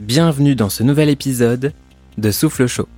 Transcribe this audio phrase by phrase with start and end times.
[0.00, 1.72] bienvenue dans ce nouvel épisode
[2.18, 2.88] de Souffle Chaud.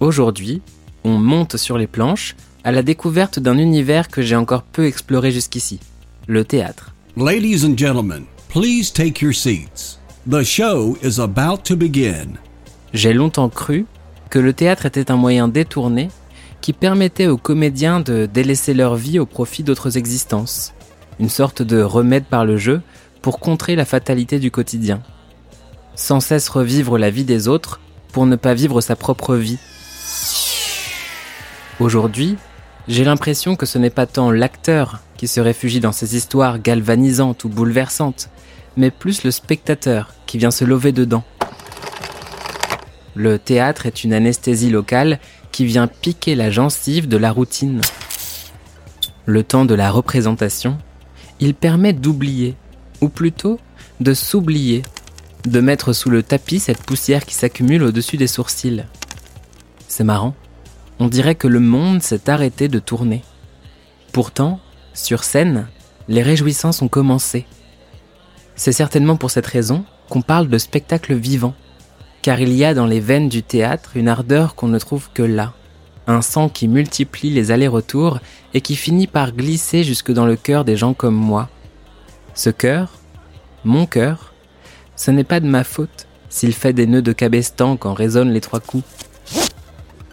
[0.00, 0.62] Aujourd'hui,
[1.04, 5.30] on monte sur les planches à la découverte d'un univers que j'ai encore peu exploré
[5.30, 5.78] jusqu'ici,
[6.26, 6.94] le théâtre.
[7.16, 9.98] Ladies and gentlemen, please take your seats.
[10.28, 12.38] The show is about to begin.
[12.94, 13.84] J'ai longtemps cru
[14.30, 16.08] que le théâtre était un moyen détourné
[16.62, 20.72] qui permettait aux comédiens de délaisser leur vie au profit d'autres existences,
[21.20, 22.80] une sorte de remède par le jeu
[23.22, 25.00] pour contrer la fatalité du quotidien.
[25.94, 27.80] Sans cesse revivre la vie des autres
[28.12, 29.58] pour ne pas vivre sa propre vie.
[31.80, 32.36] Aujourd'hui,
[32.88, 37.44] j'ai l'impression que ce n'est pas tant l'acteur qui se réfugie dans ces histoires galvanisantes
[37.44, 38.30] ou bouleversantes,
[38.76, 41.24] mais plus le spectateur qui vient se lever dedans.
[43.14, 45.18] Le théâtre est une anesthésie locale
[45.50, 47.80] qui vient piquer la gencive de la routine.
[49.26, 50.78] Le temps de la représentation,
[51.40, 52.54] il permet d'oublier
[53.00, 53.58] ou plutôt
[54.00, 54.82] de s'oublier,
[55.44, 58.84] de mettre sous le tapis cette poussière qui s'accumule au-dessus des sourcils.
[59.88, 60.34] C'est marrant,
[60.98, 63.22] on dirait que le monde s'est arrêté de tourner.
[64.12, 64.60] Pourtant,
[64.94, 65.68] sur scène,
[66.08, 67.46] les réjouissances ont commencé.
[68.56, 71.54] C'est certainement pour cette raison qu'on parle de spectacle vivant,
[72.22, 75.22] car il y a dans les veines du théâtre une ardeur qu'on ne trouve que
[75.22, 75.52] là,
[76.06, 78.18] un sang qui multiplie les allers-retours
[78.54, 81.48] et qui finit par glisser jusque dans le cœur des gens comme moi,
[82.38, 82.92] ce cœur,
[83.64, 84.32] mon cœur,
[84.94, 88.40] ce n'est pas de ma faute s'il fait des nœuds de cabestan quand résonnent les
[88.40, 88.84] trois coups.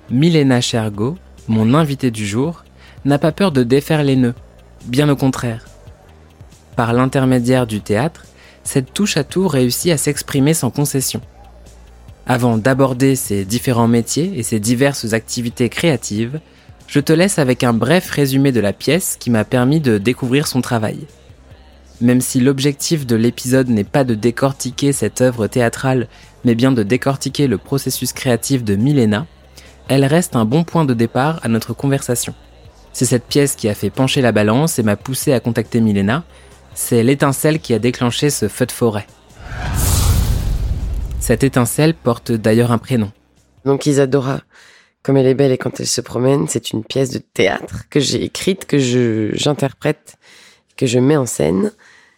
[0.10, 2.64] Milena Chergo, mon invité du jour,
[3.06, 4.34] n'a pas peur de défaire les nœuds,
[4.86, 5.66] bien au contraire.
[6.76, 8.26] Par l'intermédiaire du théâtre,
[8.64, 11.22] cette touche à tout réussit à s'exprimer sans concession.
[12.26, 16.40] Avant d'aborder ces différents métiers et ces diverses activités créatives,
[16.88, 20.48] je te laisse avec un bref résumé de la pièce qui m'a permis de découvrir
[20.48, 21.06] son travail.
[22.02, 26.08] Même si l'objectif de l'épisode n'est pas de décortiquer cette œuvre théâtrale,
[26.44, 29.26] mais bien de décortiquer le processus créatif de Milena,
[29.88, 32.34] elle reste un bon point de départ à notre conversation.
[32.92, 36.24] C'est cette pièce qui a fait pencher la balance et m'a poussé à contacter Milena.
[36.74, 39.08] C'est l'étincelle qui a déclenché ce feu de forêt.
[41.20, 43.12] Cette étincelle porte d'ailleurs un prénom.
[43.64, 44.42] Donc Isadora,
[45.02, 48.00] comme elle est belle et quand elle se promène, c'est une pièce de théâtre que
[48.00, 48.78] j'ai écrite, que
[49.34, 50.18] j'interprète,
[50.78, 51.72] que je mets en scène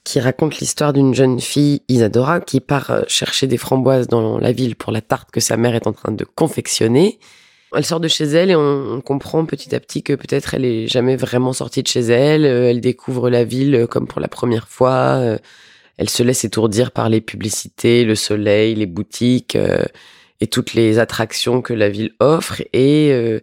[0.07, 4.53] qui raconte l'histoire d'une jeune fille, Isadora, qui part euh, chercher des framboises dans la
[4.53, 7.19] ville pour la tarte que sa mère est en train de confectionner.
[7.75, 10.87] Elle sort de chez elle et on, comprend petit à petit que peut-être elle est
[10.87, 12.45] jamais vraiment sortie de chez elle.
[12.45, 15.21] Euh, elle découvre la ville euh, comme pour la première fois.
[15.97, 19.57] Elle se laisse étourdir par les publicités, le soleil, les boutiques
[20.39, 22.61] et toutes les attractions que la ville offre.
[22.71, 23.41] Et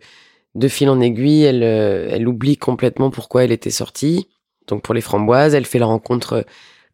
[0.54, 4.28] de fil en aiguille, elle, elle oublie complètement pourquoi elle était sortie
[4.68, 5.54] donc pour les framboises.
[5.54, 6.44] Elle fait la rencontre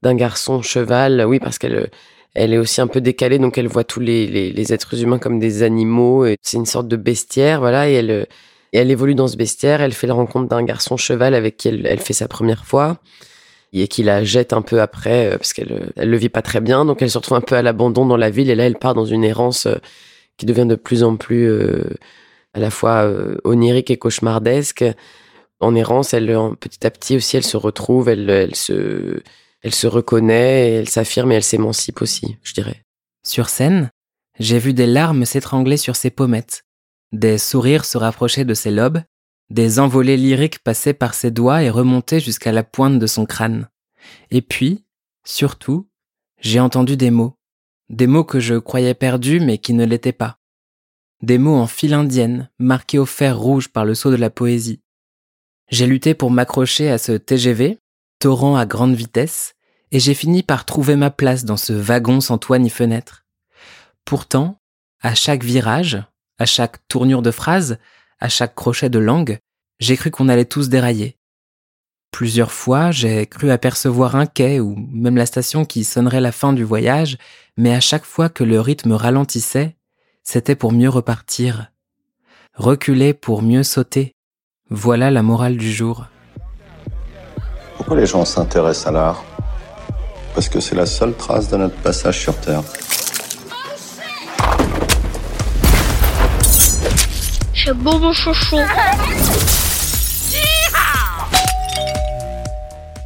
[0.03, 1.91] d'un garçon cheval, oui, parce qu'elle
[2.34, 5.41] elle est aussi un peu décalée, donc elle voit tous les, les, êtres humains comme
[5.41, 6.25] des animaux.
[6.42, 8.28] C'est une sorte de bestiaire, voilà, et elle,
[8.72, 9.81] elle évolue dans ce bestiaire.
[9.81, 12.98] Elle fait la rencontre d'un garçon cheval avec qui elle, fait sa première fois
[13.72, 16.60] et qui la jette un peu après euh, parce qu'elle elle le vit pas très
[16.60, 16.84] bien.
[16.84, 18.94] Donc elle se retrouve un peu à l'abandon dans la ville et là elle part
[18.94, 19.76] dans une errance euh,
[20.37, 21.84] qui devient de plus en plus euh,
[22.54, 23.08] à la fois
[23.44, 24.84] onirique et cauchemardesque
[25.60, 26.26] en errance, elle,
[26.59, 29.22] petit à petit aussi, elle se retrouve, elle, elle, se,
[29.62, 32.84] elle se reconnaît, elle s'affirme et elle s'émancipe aussi, je dirais.
[33.22, 33.91] Sur scène,
[34.38, 36.65] j'ai vu des larmes s'étrangler sur ses pommettes,
[37.12, 39.03] des sourires se rapprocher de ses lobes,
[39.50, 43.69] des envolées lyriques passer par ses doigts et remonter jusqu'à la pointe de son crâne.
[44.31, 44.84] Et puis,
[45.25, 45.88] surtout,
[46.41, 47.34] j'ai entendu des mots,
[47.91, 50.38] des mots que je croyais perdus mais qui ne l'étaient pas.
[51.22, 54.81] Des mots en file indienne, marqués au fer rouge par le sceau de la poésie.
[55.70, 57.78] J'ai lutté pour m'accrocher à ce TGV,
[58.19, 59.54] torrent à grande vitesse,
[59.92, 63.25] et j'ai fini par trouver ma place dans ce wagon sans toit ni fenêtre.
[64.04, 64.60] Pourtant,
[65.00, 66.03] à chaque virage,
[66.38, 67.78] à chaque tournure de phrase,
[68.19, 69.38] à chaque crochet de langue,
[69.78, 71.16] j'ai cru qu'on allait tous dérailler.
[72.10, 76.52] Plusieurs fois, j'ai cru apercevoir un quai ou même la station qui sonnerait la fin
[76.52, 77.16] du voyage,
[77.56, 79.76] mais à chaque fois que le rythme ralentissait,
[80.25, 81.70] c'était pour mieux repartir.
[82.55, 84.16] Reculer pour mieux sauter.
[84.70, 86.06] Voilà la morale du jour.
[87.76, 89.25] Pourquoi les gens s'intéressent à l'art?
[90.34, 92.62] Parce que c'est la seule trace de notre passage sur Terre.
[98.12, 98.58] Chouchou.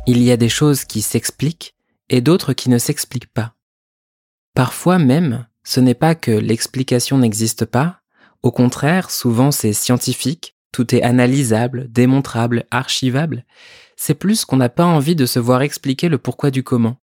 [0.07, 1.75] Il y a des choses qui s'expliquent
[2.09, 3.53] et d'autres qui ne s'expliquent pas.
[4.55, 8.01] Parfois même, ce n'est pas que l'explication n'existe pas,
[8.43, 13.45] au contraire, souvent c'est scientifique, tout est analysable, démontrable, archivable,
[13.95, 16.97] c'est plus qu'on n'a pas envie de se voir expliquer le pourquoi du comment.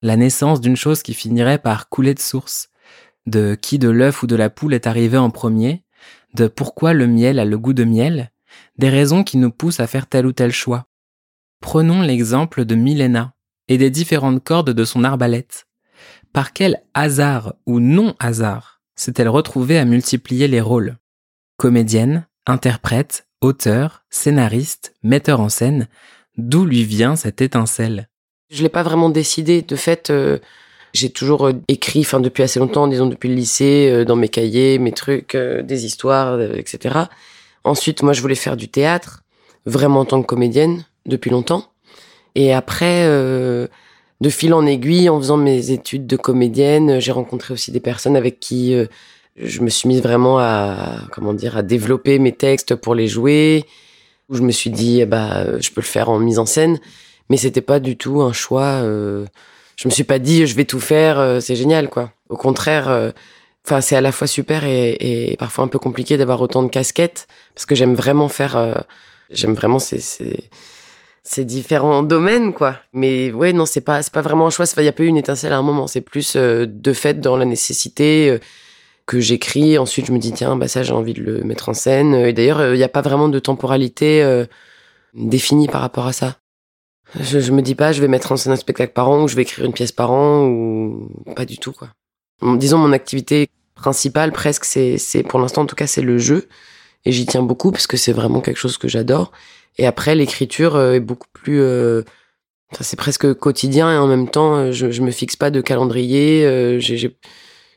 [0.00, 2.70] la naissance d'une chose qui finirait par couler de source,
[3.26, 5.84] de qui de l'œuf ou de la poule est arrivé en premier,
[6.32, 8.32] de pourquoi le miel a le goût de miel,
[8.78, 10.86] des raisons qui nous poussent à faire tel ou tel choix.
[11.60, 13.34] Prenons l'exemple de Milena
[13.68, 15.66] et des différentes cordes de son arbalète.
[16.32, 20.96] Par quel hasard ou non-hasard s'est-elle retrouvée à multiplier les rôles?
[21.58, 25.88] Comédienne, interprète, auteur, scénariste, metteur en scène,
[26.36, 28.08] d'où lui vient cette étincelle?
[28.50, 29.62] Je l'ai pas vraiment décidé.
[29.62, 30.38] De fait, euh,
[30.92, 34.28] j'ai toujours euh, écrit, enfin depuis assez longtemps, disons depuis le lycée, euh, dans mes
[34.28, 37.04] cahiers, mes trucs, des histoires, etc.
[37.64, 39.22] Ensuite, moi, je voulais faire du théâtre,
[39.66, 41.72] vraiment en tant que comédienne, depuis longtemps.
[42.34, 47.72] Et après, de fil en aiguille, en faisant mes études de comédienne, j'ai rencontré aussi
[47.72, 48.74] des personnes avec qui
[49.36, 53.64] je me suis mise vraiment à, comment dire, à développer mes textes pour les jouer.
[54.28, 56.78] Où je me suis dit, bah, je peux le faire en mise en scène,
[57.28, 58.62] mais c'était pas du tout un choix.
[58.62, 59.26] Euh,
[59.74, 62.12] je me suis pas dit, je vais tout faire, euh, c'est génial, quoi.
[62.28, 63.12] Au contraire,
[63.66, 67.26] enfin, c'est à la fois super et, parfois un peu compliqué d'avoir autant de casquettes
[67.56, 68.84] parce que j'aime vraiment faire,
[69.30, 70.04] j'aime vraiment ces,
[71.38, 72.76] différents domaines, quoi.
[72.92, 74.64] Mais ouais, non, c'est pas, c'est pas vraiment un choix.
[74.76, 75.88] Il y a pas eu une étincelle à un moment.
[75.88, 78.38] C'est plus de fait dans la nécessité
[79.10, 79.76] que j'écris.
[79.76, 82.14] Ensuite, je me dis, tiens, bah ça, j'ai envie de le mettre en scène.
[82.14, 84.46] Et d'ailleurs, il n'y a pas vraiment de temporalité euh,
[85.14, 86.36] définie par rapport à ça.
[87.18, 89.34] Je, me dis pas, je vais mettre en scène un spectacle par an ou je
[89.34, 91.88] vais écrire une pièce par an ou pas du tout, quoi.
[92.56, 96.48] Disons, mon activité principale, presque, c'est, pour l'instant, en tout cas, c'est le jeu.
[97.04, 99.32] Et j'y tiens beaucoup parce que c'est vraiment quelque chose que j'adore.
[99.76, 101.60] Et après, l'écriture euh, est beaucoup plus...
[101.60, 102.02] Euh,
[102.80, 106.78] c'est presque quotidien et en même temps, je, me fixe pas de calendrier.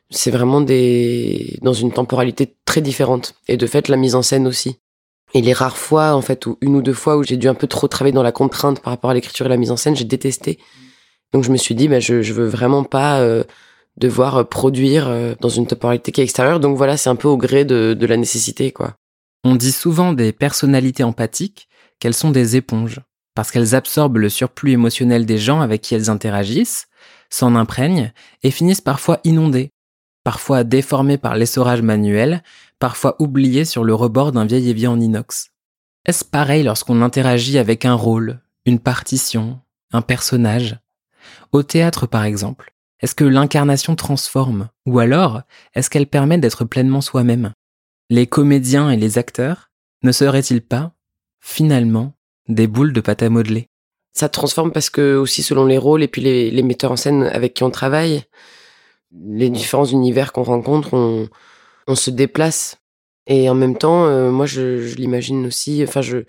[0.09, 4.47] C'est vraiment des dans une temporalité très différente et de fait la mise en scène
[4.47, 4.77] aussi.
[5.33, 7.55] Et les rares fois en fait ou une ou deux fois où j'ai dû un
[7.55, 9.95] peu trop travailler dans la contrainte par rapport à l'écriture et la mise en scène,
[9.95, 10.59] j'ai détesté.
[11.33, 13.43] Donc je me suis dit bah je je veux vraiment pas euh,
[13.97, 16.59] devoir euh, produire euh, dans une temporalité qui est extérieure.
[16.59, 18.95] Donc voilà, c'est un peu au gré de de la nécessité quoi.
[19.43, 21.67] On dit souvent des personnalités empathiques
[21.99, 23.01] qu'elles sont des éponges
[23.35, 26.87] parce qu'elles absorbent le surplus émotionnel des gens avec qui elles interagissent,
[27.29, 28.13] s'en imprègnent
[28.43, 29.72] et finissent parfois inondées
[30.23, 32.43] parfois déformé par l'essorage manuel,
[32.79, 35.51] parfois oublié sur le rebord d'un vieil évier en inox.
[36.05, 39.59] Est-ce pareil lorsqu'on interagit avec un rôle, une partition,
[39.91, 40.77] un personnage?
[41.51, 44.69] Au théâtre par exemple, est-ce que l'incarnation transforme?
[44.85, 45.41] Ou alors,
[45.75, 47.51] est-ce qu'elle permet d'être pleinement soi-même?
[48.09, 49.71] Les comédiens et les acteurs
[50.03, 50.93] ne seraient-ils pas,
[51.39, 52.13] finalement,
[52.47, 53.69] des boules de pâte à modeler?
[54.13, 57.53] Ça transforme parce que aussi selon les rôles et puis les metteurs en scène avec
[57.53, 58.23] qui on travaille,
[59.13, 61.29] les différents univers qu'on rencontre, on,
[61.87, 62.77] on, se déplace.
[63.27, 66.19] Et en même temps, euh, moi, je, je l'imagine aussi, enfin, je,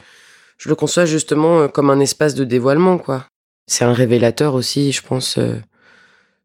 [0.58, 3.26] je le conçois justement euh, comme un espace de dévoilement, quoi.
[3.66, 5.38] C'est un révélateur aussi, je pense.
[5.38, 5.56] Euh,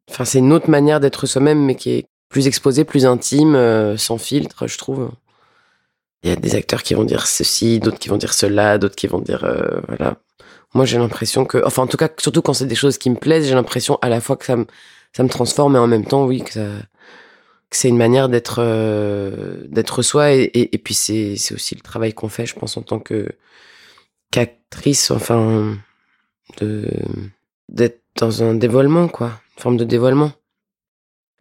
[0.10, 4.20] enfin, c'est une autre manière d'être soi-même, mais qui est plus exposée, plus intime, sans
[4.20, 5.10] filtre, je trouve.
[6.24, 8.96] Il y a des acteurs qui vont dire ceci, d'autres qui vont dire cela, d'autres
[8.96, 9.52] qui vont dire
[9.88, 10.18] voilà.
[10.76, 13.16] Moi, j'ai l'impression que, enfin, en tout cas, surtout quand c'est des choses qui me
[13.16, 14.68] plaisent, j'ai l'impression à la fois que ça me
[15.14, 16.80] ça me transforme et en même temps, oui, que,
[17.72, 22.46] c'est une manière d'être euh, d'être soi et, puis c'est, aussi le travail qu'on fait,
[22.46, 23.30] je pense, en tant que
[24.32, 25.78] qu'actrice, enfin,
[26.60, 26.88] de
[27.70, 30.32] d'être dans un dévoilement, quoi, une forme de dévoilement.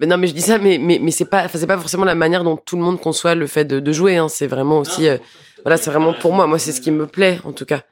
[0.01, 2.15] Mais non, mais je dis ça, mais mais mais c'est pas, c'est pas forcément la
[2.15, 4.17] manière dont tout le monde conçoit le fait de, de jouer.
[4.17, 4.29] Hein.
[4.29, 5.17] C'est vraiment aussi, euh,
[5.63, 6.47] voilà, c'est vraiment pour moi.
[6.47, 7.83] Moi, c'est ce qui me plaît, en tout cas.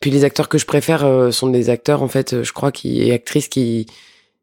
[0.00, 3.02] Puis les acteurs que je préfère euh, sont des acteurs, en fait, je crois, qui
[3.02, 3.86] et actrices qui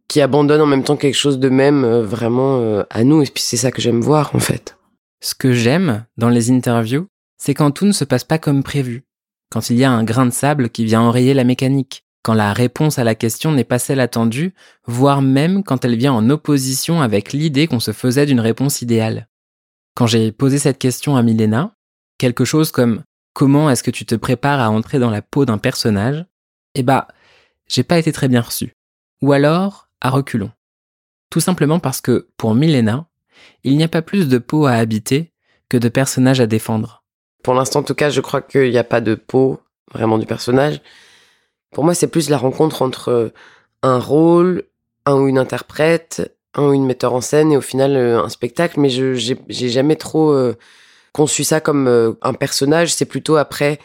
[0.08, 3.22] qui abandonne en même temps quelque chose de même euh, vraiment euh, à nous.
[3.22, 4.78] Et puis c'est ça que j'aime voir en fait.
[5.22, 7.08] Ce que j'aime dans les interviews,
[7.38, 9.06] c'est quand tout ne se passe pas comme prévu.
[9.52, 12.04] Quand il y a un grain de sable qui vient enrayer la mécanique.
[12.24, 14.54] Quand la réponse à la question n'est pas celle attendue,
[14.88, 19.28] voire même quand elle vient en opposition avec l'idée qu'on se faisait d'une réponse idéale.
[19.96, 21.76] Quand j'ai posé cette question à Milena,
[22.18, 25.60] quelque chose comme comment est-ce que tu te prépares à entrer dans la peau d'un
[25.60, 26.26] personnage,
[26.74, 27.08] eh bah,
[27.68, 28.74] j'ai pas été très bien reçu.
[29.22, 30.52] Ou alors, à reculons.
[31.32, 33.08] Tout simplement parce que, pour Milena,
[33.64, 35.34] il n'y a pas plus de peau à habiter
[35.68, 37.04] que de personnages à défendre.
[37.44, 39.60] Pour l'instant, en tout cas, je crois qu'il n'y a pas de peau
[39.92, 40.80] vraiment du personnage.
[41.72, 43.34] Pour moi, c'est plus la rencontre entre
[43.82, 44.64] un rôle,
[45.08, 48.30] un ou une interprète, un ou une metteur en scène et au final euh, un
[48.30, 48.80] spectacle.
[48.80, 50.56] Mais je j'ai jamais trop euh,
[51.14, 52.94] conçu ça comme euh, un personnage.
[52.94, 53.80] C'est plutôt après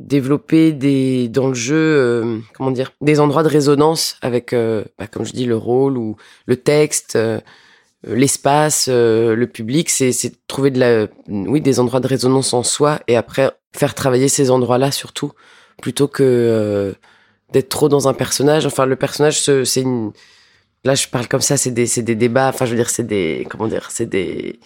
[0.00, 5.06] développer des dans le jeu euh, comment dire des endroits de résonance avec euh, bah,
[5.06, 6.16] comme je dis le rôle ou
[6.46, 7.40] le texte euh,
[8.04, 13.00] l'espace le public c'est c'est trouver de la oui des endroits de résonance en soi
[13.08, 15.32] et après faire travailler ces endroits là surtout
[15.82, 16.94] plutôt que
[17.52, 20.12] d'être trop dans un personnage enfin le personnage c'est une
[20.82, 22.48] Là, je parle comme ça, c'est des, c'est des débats.
[22.48, 24.58] Enfin, je veux dire, c'est des, comment dire, c'est des,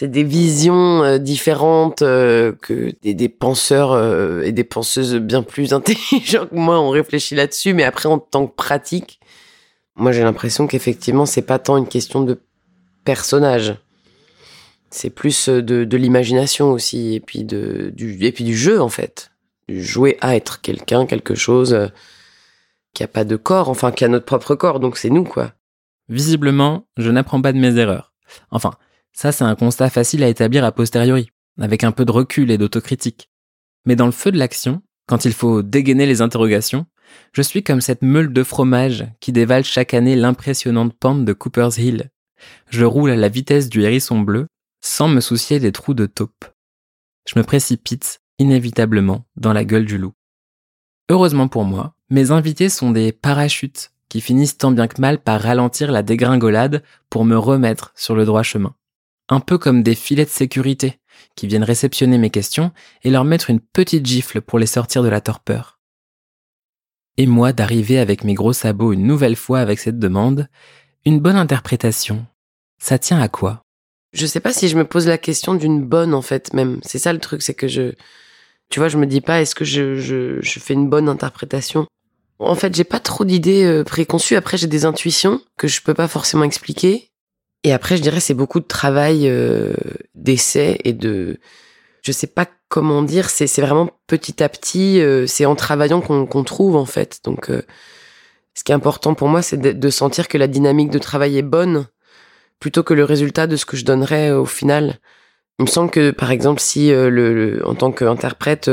[0.00, 5.72] c'est des visions euh, différentes euh, que des, penseurs euh, et des penseuses bien plus
[5.74, 7.74] intelligents que moi ont réfléchi là-dessus.
[7.74, 9.20] Mais après, en tant que pratique,
[9.96, 12.40] moi, j'ai l'impression qu'effectivement, c'est pas tant une question de
[13.04, 13.76] personnage.
[14.88, 18.88] C'est plus de, de l'imagination aussi, et puis de, du, et puis du jeu en
[18.88, 19.32] fait,
[19.68, 21.90] jouer à être quelqu'un, quelque chose
[22.94, 25.52] qui a pas de corps, enfin qui a notre propre corps, donc c'est nous quoi.
[26.08, 28.14] Visiblement, je n'apprends pas de mes erreurs.
[28.50, 28.72] Enfin,
[29.12, 32.58] ça c'est un constat facile à établir a posteriori, avec un peu de recul et
[32.58, 33.28] d'autocritique.
[33.86, 36.86] Mais dans le feu de l'action, quand il faut dégainer les interrogations,
[37.32, 41.78] je suis comme cette meule de fromage qui dévale chaque année l'impressionnante pente de Cooper's
[41.78, 42.10] Hill.
[42.68, 44.46] Je roule à la vitesse du hérisson bleu,
[44.80, 46.44] sans me soucier des trous de taupe.
[47.28, 50.14] Je me précipite, inévitablement, dans la gueule du loup.
[51.10, 55.40] Heureusement pour moi, mes invités sont des parachutes qui finissent tant bien que mal par
[55.40, 58.74] ralentir la dégringolade pour me remettre sur le droit chemin.
[59.30, 60.98] Un peu comme des filets de sécurité
[61.36, 62.72] qui viennent réceptionner mes questions
[63.02, 65.78] et leur mettre une petite gifle pour les sortir de la torpeur.
[67.16, 70.48] Et moi d'arriver avec mes gros sabots une nouvelle fois avec cette demande,
[71.04, 72.26] une bonne interprétation,
[72.78, 73.62] ça tient à quoi?
[74.12, 76.80] Je sais pas si je me pose la question d'une bonne en fait même.
[76.82, 77.92] C'est ça le truc, c'est que je,
[78.70, 81.86] tu vois, je me dis pas est-ce que je, fais une bonne interprétation?
[82.38, 84.36] En fait, j'ai pas trop d'idées euh, préconçues.
[84.36, 87.09] Après, j'ai des intuitions que je peux pas forcément expliquer.
[87.64, 89.74] Et après, je dirais c'est beaucoup de travail euh,
[90.14, 91.38] d'essai et de,
[92.02, 93.28] je sais pas comment dire.
[93.28, 95.00] C'est vraiment petit à petit.
[95.00, 97.20] euh, c'est en travaillant qu'on trouve en fait.
[97.24, 97.62] Donc, euh,
[98.54, 101.42] ce qui est important pour moi, c'est de, sentir que la dynamique de travail est
[101.42, 101.86] bonne
[102.58, 104.98] plutôt que le résultat de ce que je donnerais au final.
[105.58, 108.70] Il me semble que, par exemple, si le, en tant qu'interprète,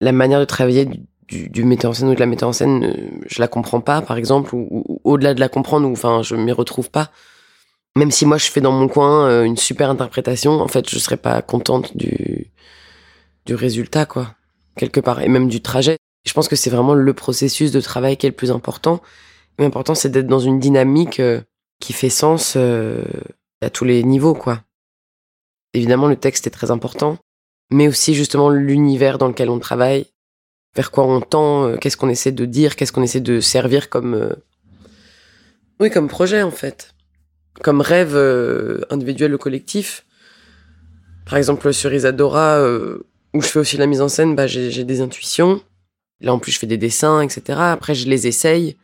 [0.00, 0.88] la manière de travailler
[1.28, 2.94] du, metteur en scène ou de la metteur en scène,
[3.26, 6.36] je la comprends pas, par exemple, ou- ou au-delà de la comprendre, ou enfin, je
[6.36, 7.10] m'y retrouve pas.
[7.96, 10.98] Même si moi je fais dans mon coin euh, une super interprétation, en fait, je
[10.98, 12.50] serais pas contente du
[13.46, 14.34] du résultat, quoi,
[14.76, 15.98] quelque part, et même du trajet.
[16.26, 19.02] Je pense que c'est vraiment le processus de travail qui est le plus important.
[19.58, 21.42] L'important, c'est d'être dans une dynamique euh,
[21.78, 23.04] qui fait sens euh,
[23.60, 24.62] à tous les niveaux, quoi.
[25.74, 27.18] Évidemment, le texte est très important,
[27.70, 30.06] mais aussi justement l'univers dans lequel on travaille,
[30.74, 34.34] vers quoi on tend, qu'est-ce qu'on essaie de dire, qu'est-ce qu'on essaie de servir comme,
[35.80, 36.93] oui, comme projet en fait,
[37.62, 40.04] comme rêve euh, individuel ou collectif.
[41.26, 44.84] Par exemple, sur Isadora, euh, où je fais aussi la mise en scène, bah, j'ai
[44.84, 45.60] des intuitions.
[46.20, 47.58] Là, en plus, je fais des dessins, etc.
[47.60, 48.76] Après, je les essaye.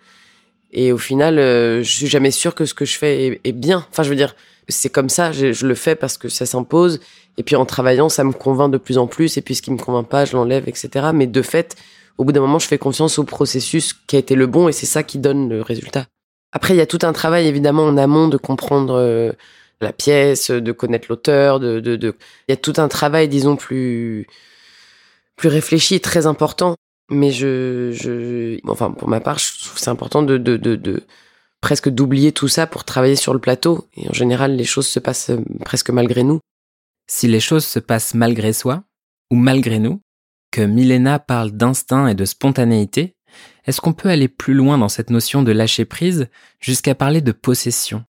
[0.72, 3.52] Et au final, euh, je suis jamais sûre que ce que je fais est, est
[3.52, 3.86] bien.
[3.90, 4.36] Enfin, je veux dire,
[4.68, 7.00] c'est comme ça, je, je le fais parce que ça s'impose.
[7.36, 9.36] Et puis en travaillant, ça me convainc de plus en plus.
[9.36, 11.10] Et puis ce qui me convainc pas, je l'enlève, etc.
[11.12, 11.76] Mais de fait,
[12.18, 14.72] au bout d'un moment, je fais confiance au processus qui a été le bon et
[14.72, 16.06] c'est ça qui donne le résultat.
[16.52, 19.32] Après, il y a tout un travail évidemment en amont de comprendre euh,
[19.80, 24.26] la pièce, de connaître l'auteur, de, il y a tout un travail, disons plus
[25.36, 26.74] plus réfléchi, très important.
[27.10, 31.02] Mais je, je, enfin pour ma part, je trouve c'est important de, de, de, de
[31.60, 33.88] presque d'oublier tout ça pour travailler sur le plateau.
[33.96, 36.40] Et en général, les choses se passent euh, presque malgré nous.
[37.10, 38.84] Si les choses se passent malgré soi,
[39.30, 40.00] ou malgré nous,
[40.52, 43.14] que Milena parle d'instinct et de spontanéité,
[43.66, 46.28] est-ce qu'on peut aller plus loin dans cette notion de lâcher prise
[46.60, 48.04] jusqu'à parler de possession?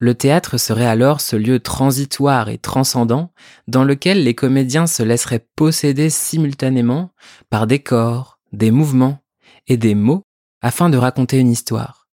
[0.00, 3.32] Le théâtre serait alors ce lieu transitoire et transcendant
[3.68, 7.12] dans lequel les comédiens se laisseraient posséder simultanément
[7.48, 9.18] par des corps, des mouvements
[9.66, 10.22] et des mots
[10.62, 12.08] afin de raconter une histoire.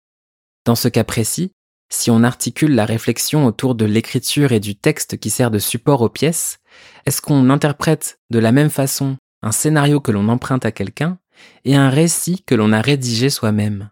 [0.65, 1.53] Dans ce cas précis,
[1.89, 6.01] si on articule la réflexion autour de l'écriture et du texte qui sert de support
[6.01, 6.59] aux pièces,
[7.05, 11.17] est-ce qu'on interprète de la même façon un scénario que l'on emprunte à quelqu'un
[11.65, 13.89] et un récit que l'on a rédigé soi-même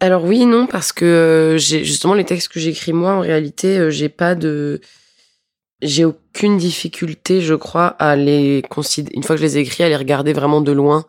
[0.00, 3.90] Alors oui, non, parce que euh, justement les textes que j'écris moi, en réalité, euh,
[3.90, 4.80] j'ai pas de,
[5.82, 9.14] j'ai aucune difficulté, je crois, à les considérer.
[9.16, 11.04] Une fois que je les ai écrits, à les regarder vraiment de loin.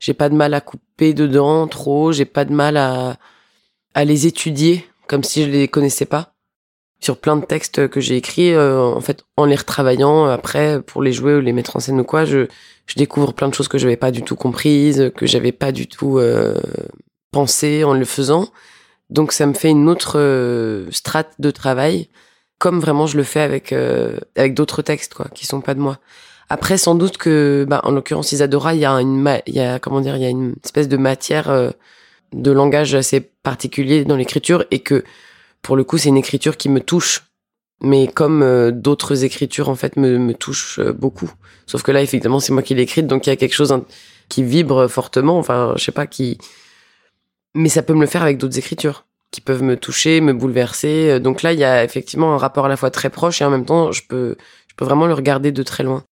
[0.00, 2.12] J'ai pas de mal à couper dedans trop.
[2.12, 3.16] J'ai pas de mal à
[3.94, 6.34] à les étudier comme si je les connaissais pas.
[7.00, 10.82] Sur plein de textes que j'ai écrits, euh, en fait, en les retravaillant euh, après
[10.82, 12.48] pour les jouer ou les mettre en scène ou quoi, je
[12.88, 15.86] je découvre plein de choses que j'avais pas du tout comprises, que j'avais pas du
[15.86, 16.58] tout euh,
[17.30, 18.48] pensé en le faisant.
[19.10, 22.08] Donc ça me fait une autre euh, strate de travail,
[22.58, 25.80] comme vraiment je le fais avec euh, avec d'autres textes quoi, qui sont pas de
[25.80, 25.98] moi.
[26.50, 29.78] Après, sans doute que, bah, en l'occurrence Isadora, il y a une, il y a
[29.78, 31.72] comment dire, il y a une espèce de matière
[32.32, 35.04] de langage assez particulier dans l'écriture et que
[35.62, 37.24] pour le coup c'est une écriture qui me touche
[37.80, 41.30] mais comme euh, d'autres écritures en fait me, me touchent euh, beaucoup
[41.66, 43.72] sauf que là effectivement c'est moi qui l'ai écrite donc il y a quelque chose
[43.72, 43.84] hein,
[44.28, 46.38] qui vibre fortement enfin je sais pas qui
[47.54, 51.20] mais ça peut me le faire avec d'autres écritures qui peuvent me toucher, me bouleverser.
[51.20, 53.50] Donc là, il y a effectivement un rapport à la fois très proche et en
[53.50, 54.36] même temps, je peux,
[54.80, 56.04] vraiment le regarder de très loin.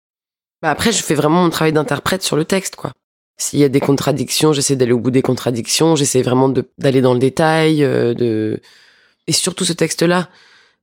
[0.61, 2.91] Bah après, je fais vraiment mon travail d'interprète sur le texte, quoi.
[3.37, 7.13] S'il y a des contradictions, j'essaie d'aller au bout des contradictions, j'essaie vraiment d'aller dans
[7.13, 8.61] le détail, euh, de
[9.27, 10.29] et surtout ce texte-là.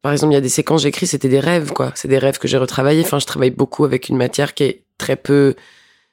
[0.02, 1.92] Par exemple, il y a des séquences j'écris, c'était des rêves, quoi.
[1.94, 3.02] C'est des rêves que j'ai retravaillés.
[3.02, 5.54] Enfin, je travaille beaucoup avec une matière qui est très peu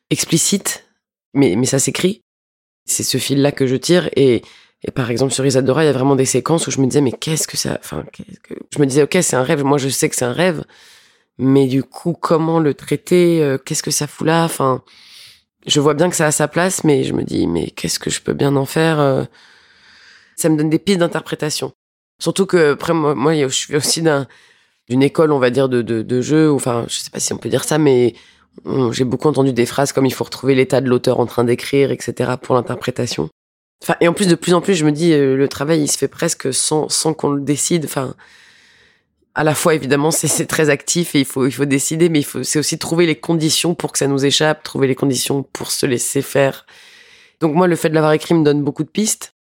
[0.10, 0.88] explicite,
[1.34, 2.22] mais mais ça s'écrit.
[2.86, 4.44] C'est ce fil-là que je tire et
[4.84, 7.02] et par exemple, sur Isadora, il y a vraiment des séquences où je me disais,
[7.02, 8.06] mais qu'est-ce que ça, enfin,
[8.74, 9.64] je me disais, ok, c'est un rêve.
[9.64, 10.64] Moi, je sais que c'est un rêve.
[11.38, 13.42] Mais du coup, comment le traiter?
[13.44, 14.46] Euh, qu'est-ce que ça fout là?
[14.46, 14.84] Enfin,
[15.68, 18.10] je vois bien que ça a sa place, mais je me dis, mais qu'est-ce que
[18.10, 19.00] je peux bien en faire?
[19.00, 19.26] Euh?
[20.38, 21.74] Ça me donne des pistes d'interprétation.
[22.20, 24.28] Surtout que, après, moi, je suis aussi d'un,
[24.90, 26.52] d'une école, on va dire, de, de, de jeu.
[26.52, 28.14] Enfin, je sais pas si on peut dire ça, mais
[28.92, 31.92] j'ai beaucoup entendu des phrases comme il faut retrouver l'état de l'auteur en train d'écrire,
[31.92, 32.32] etc.
[32.42, 33.30] pour l'interprétation.
[33.82, 35.88] Enfin, et en plus, de plus en plus, je me dis, euh, le travail, il
[35.90, 37.86] se fait presque sans, sans qu'on le décide.
[37.86, 38.14] Enfin,
[39.36, 42.26] à la fois, évidemment, c'est très actif et il faut, il faut décider, mais il
[42.26, 45.72] faut, c'est aussi trouver les conditions pour que ça nous échappe, trouver les conditions pour
[45.72, 46.66] se laisser faire.
[47.40, 49.34] Donc moi, le fait de l'avoir écrit me donne beaucoup de pistes,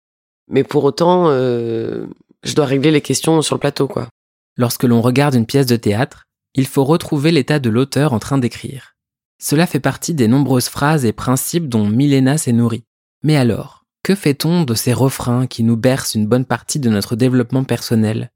[0.50, 2.06] mais pour autant, euh,
[2.48, 4.08] je dois régler les questions sur le plateau, quoi.
[4.56, 6.24] Lorsque l'on regarde une pièce de théâtre,
[6.56, 8.96] il faut retrouver l'état de l'auteur en train d'écrire.
[9.40, 12.86] Cela fait partie des nombreuses phrases et principes dont Milena s'est nourrie.
[13.22, 17.16] Mais alors, que fait-on de ces refrains qui nous bercent une bonne partie de notre
[17.16, 18.32] développement personnel?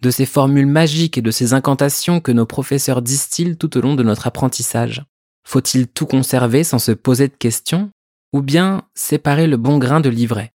[0.00, 3.94] De ces formules magiques et de ces incantations que nos professeurs distillent tout au long
[3.94, 5.04] de notre apprentissage?
[5.44, 7.90] Faut-il tout conserver sans se poser de questions?
[8.32, 10.52] Ou bien séparer le bon grain de l'ivraie?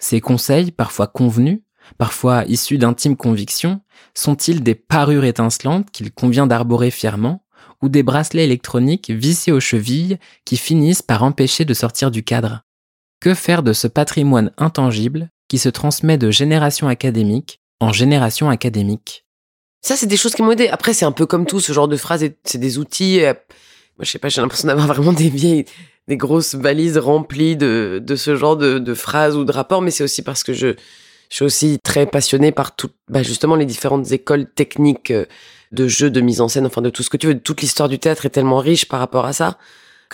[0.00, 1.60] Ces conseils, parfois convenus,
[1.98, 3.80] parfois issus d'intimes convictions,
[4.14, 7.44] sont-ils des parures étincelantes qu'il convient d'arborer fièrement
[7.82, 12.62] ou des bracelets électroniques vissés aux chevilles qui finissent par empêcher de sortir du cadre?
[13.20, 19.26] Que faire de ce patrimoine intangible qui se transmet de génération académique en génération académique?
[19.82, 20.68] Ça, c'est des choses qui m'ont aidé.
[20.68, 23.22] Après, c'est un peu comme tout, ce genre de phrases, c'est des outils.
[23.22, 23.34] Euh,
[23.98, 25.66] moi, je sais pas, j'ai l'impression d'avoir vraiment des vieilles,
[26.08, 30.22] des grosses valises remplies de, ce genre de phrases ou de rapports, mais c'est aussi
[30.22, 30.74] parce que je,
[31.34, 35.26] je suis aussi très passionnée par tout, bah justement les différentes écoles techniques euh,
[35.72, 37.38] de jeu, de mise en scène, enfin de tout ce que tu veux.
[37.38, 39.58] Toute l'histoire du théâtre est tellement riche par rapport à ça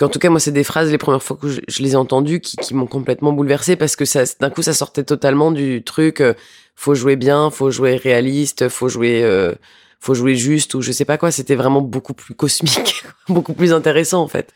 [0.03, 2.39] en tout cas, moi, c'est des phrases, les premières fois que je, les ai entendues,
[2.39, 4.03] qui, m'ont complètement bouleversée parce que
[4.39, 6.33] d'un coup, ça sortait totalement du truc, euh,
[6.75, 9.53] faut jouer bien, faut jouer réaliste, faut jouer, euh,
[9.99, 11.31] faut jouer juste ou je sais pas quoi.
[11.31, 14.53] C'était vraiment beaucoup plus cosmique, beaucoup plus intéressant, en fait.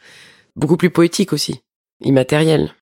[0.56, 1.62] Beaucoup plus poétique aussi.
[2.02, 2.74] Immatériel.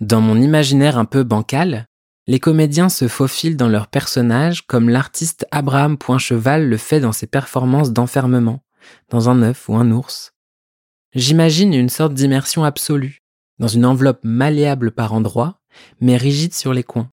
[0.00, 1.86] Dans mon imaginaire un peu bancal,
[2.26, 7.26] les comédiens se faufilent dans leurs personnages comme l'artiste Abraham Poincheval le fait dans ses
[7.26, 8.64] performances d'enfermement,
[9.10, 10.32] dans un œuf ou un ours
[11.14, 13.22] J'imagine une sorte d'immersion absolue,
[13.58, 15.60] dans une enveloppe malléable par endroits,
[16.00, 17.10] mais rigide sur les coins.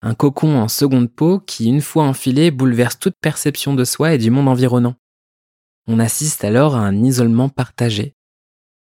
[0.00, 4.18] Un cocon en seconde peau qui, une fois enfilé, bouleverse toute perception de soi et
[4.18, 4.96] du monde environnant.
[5.86, 8.14] On assiste alors à un isolement partagé.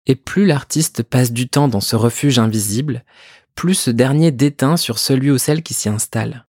[0.07, 3.05] Et plus l'artiste passe du temps dans ce refuge invisible,
[3.59, 6.47] plus ce dernier déteint sur celui ou celle qui s'y installe.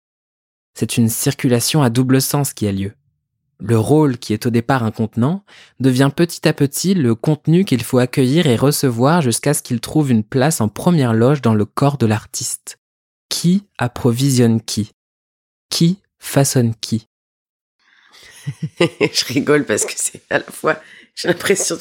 [0.78, 2.92] C'est une circulation à double sens qui a lieu.
[3.62, 5.46] Le rôle qui est au départ un contenant
[5.80, 10.12] devient petit à petit le contenu qu'il faut accueillir et recevoir jusqu'à ce qu'il trouve
[10.12, 12.78] une place en première loge dans le corps de l'artiste.
[13.30, 14.92] Qui approvisionne qui?
[15.70, 17.08] Qui façonne qui?
[18.80, 20.78] Je rigole parce que c'est à la fois,
[21.16, 21.78] j'ai l'impression,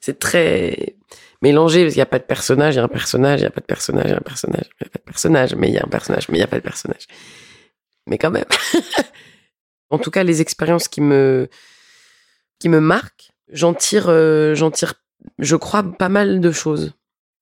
[0.00, 0.96] c'est très
[1.42, 3.46] mélangé parce qu'il n'y a pas de personnage, il y a un personnage, il n'y
[3.46, 5.54] a pas de personnage, il y a un personnage, il n'y a pas de personnage,
[5.54, 7.06] mais il y a un personnage, mais il n'y a pas de personnage.
[8.06, 8.44] Mais quand même.
[9.90, 11.48] En tout cas, les expériences qui me
[12.60, 14.94] qui me marquent, j'en tire, euh, j'en tire,
[15.38, 16.92] je crois, pas mal de choses.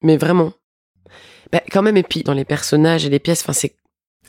[0.02, 0.52] Mais vraiment.
[1.52, 3.76] Bah, quand même, et puis dans les personnages et les pièces, enfin, c'est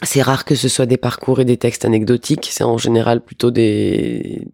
[0.03, 2.49] c'est rare que ce soit des parcours et des textes anecdotiques.
[2.51, 4.47] C'est en général plutôt des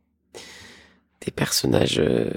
[1.26, 2.30] des personnages euh,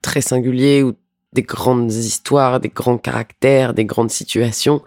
[0.00, 0.94] très singuliers ou
[1.32, 4.82] des grandes histoires, des grands caractères, des grandes situations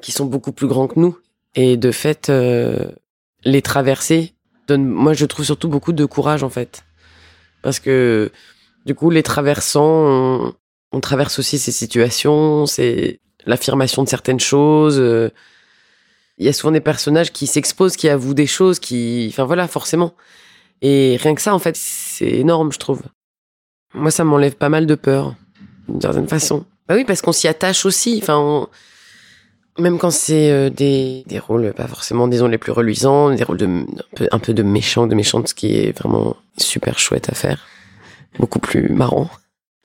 [0.00, 1.18] qui sont beaucoup plus grands que nous.
[1.54, 2.92] Et de fait, euh,
[3.44, 4.34] les traverser
[4.76, 6.84] moi, je trouve surtout beaucoup de courage, en fait.
[7.62, 8.30] Parce que,
[8.84, 10.54] du coup, les traversants,
[10.92, 14.98] on, traverse aussi ces situations, c'est l'affirmation de certaines choses.
[16.38, 19.68] Il y a souvent des personnages qui s'exposent, qui avouent des choses, qui, enfin voilà,
[19.68, 20.14] forcément.
[20.82, 23.02] Et rien que ça, en fait, c'est énorme, je trouve.
[23.94, 25.34] Moi, ça m'enlève pas mal de peur,
[25.88, 26.64] d'une certaine façon.
[26.88, 28.18] Bah oui, parce qu'on s'y attache aussi.
[28.22, 28.68] Enfin,
[29.78, 33.58] même quand c'est euh, des, des rôles pas forcément, disons, les plus reluisants, des rôles
[33.58, 37.28] de, un, peu, un peu de méchant, de méchante, ce qui est vraiment super chouette
[37.30, 37.66] à faire.
[38.38, 39.30] Beaucoup plus marrant.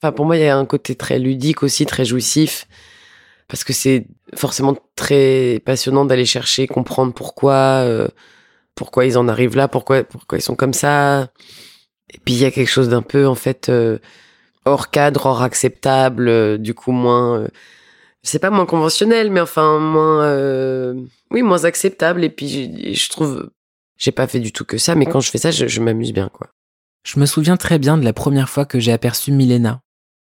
[0.01, 2.67] Enfin, pour moi, il y a un côté très ludique aussi, très jouissif.
[3.47, 8.07] parce que c'est forcément très passionnant d'aller chercher, comprendre pourquoi, euh,
[8.75, 11.29] pourquoi ils en arrivent là, pourquoi, pourquoi ils sont comme ça.
[12.13, 13.97] Et puis il y a quelque chose d'un peu en fait euh,
[14.65, 17.47] hors cadre, hors acceptable, euh, du coup moins, euh,
[18.21, 20.93] c'est pas moins conventionnel, mais enfin moins, euh,
[21.31, 22.23] oui moins acceptable.
[22.23, 23.49] Et puis je, je trouve,
[23.97, 26.13] j'ai pas fait du tout que ça, mais quand je fais ça, je, je m'amuse
[26.13, 26.49] bien quoi.
[27.03, 29.81] Je me souviens très bien de la première fois que j'ai aperçu Milena.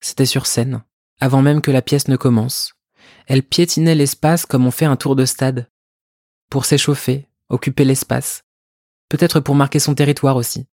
[0.01, 0.83] C'était sur scène,
[1.19, 2.73] avant même que la pièce ne commence.
[3.25, 5.67] Elle piétinait l'espace comme on fait un tour de stade.
[6.49, 8.43] Pour s'échauffer, occuper l'espace.
[9.09, 10.67] Peut-être pour marquer son territoire aussi.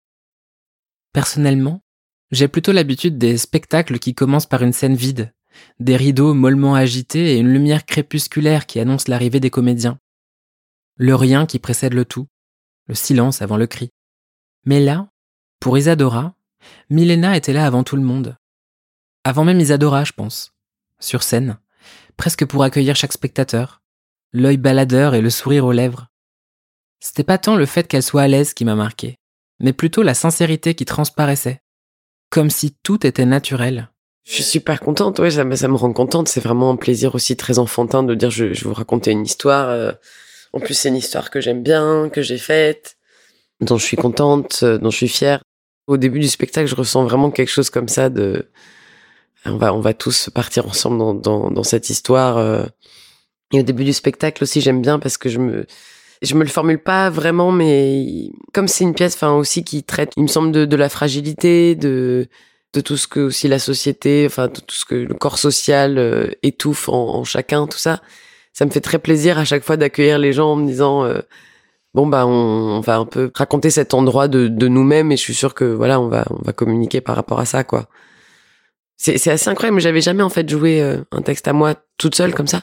[1.13, 1.83] Personnellement,
[2.31, 5.33] j'ai plutôt l'habitude des spectacles qui commencent par une scène vide,
[5.79, 9.99] des rideaux mollement agités et une lumière crépusculaire qui annonce l'arrivée des comédiens.
[10.97, 12.27] Le rien qui précède le tout,
[12.87, 13.91] le silence avant le cri.
[14.65, 15.09] Mais là,
[15.61, 16.35] pour Isadora,
[16.89, 18.37] Milena était là avant tout le monde.
[19.25, 20.55] Avant même Isadora, je pense.
[20.99, 21.59] Sur scène,
[22.17, 23.83] presque pour accueillir chaque spectateur,
[24.33, 26.09] l'œil baladeur et le sourire aux lèvres.
[27.01, 29.19] C'était pas tant le fait qu'elle soit à l'aise qui m'a marqué,
[29.63, 31.63] mais plutôt la sincérité qui transparaissait.
[32.31, 33.91] Comme si tout était naturel.
[34.25, 36.29] Je suis super contente, ouais, ça, me- rend contente.
[36.29, 39.69] C'est vraiment un plaisir aussi très enfantin de dire je, vous raconter une histoire.
[39.69, 39.93] euh,
[40.53, 42.97] en plus, c'est une histoire que j'aime bien, que j'ai faite,
[43.61, 45.43] dont je suis contente, euh, dont je suis fière.
[45.89, 48.51] Au début du spectacle, je ressens vraiment quelque chose comme ça de
[49.45, 52.39] on va on va tous partir ensemble dans dans, dans cette histoire.
[52.39, 52.65] euh.
[53.53, 55.67] Et au début du spectacle aussi, j'aime bien parce que je me
[56.23, 60.13] je me le formule pas vraiment, mais comme c'est une pièce, enfin aussi qui traite,
[60.17, 62.29] il me semble de, de la fragilité, de
[62.81, 66.89] tout ce que aussi la société, enfin tout ce que le corps social euh, étouffe
[66.89, 68.01] en, chacun, tout ça.
[68.53, 71.21] Ça me fait très plaisir à chaque fois d'accueillir les gens en me disant euh,
[71.95, 75.35] bon bah on, va un peu raconter cet endroit de, de nous-mêmes et je suis
[75.35, 77.89] sûr que voilà on va on va communiquer par rapport à ça quoi.
[78.97, 82.35] C'est assez incroyable, j'avais jamais en fait joué euh, un texte à moi toute seule
[82.35, 82.63] comme ça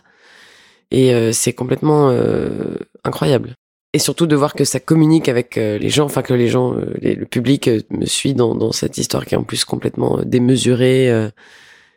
[0.92, 3.56] et euh, c'est complètement euh, incroyable.
[3.94, 6.76] Et surtout de voir que ça communique avec euh, les gens, enfin que les gens,
[6.76, 9.66] euh, les- le public euh, me suit dans, dans cette histoire qui est en plus
[9.66, 11.30] complètement démesurée.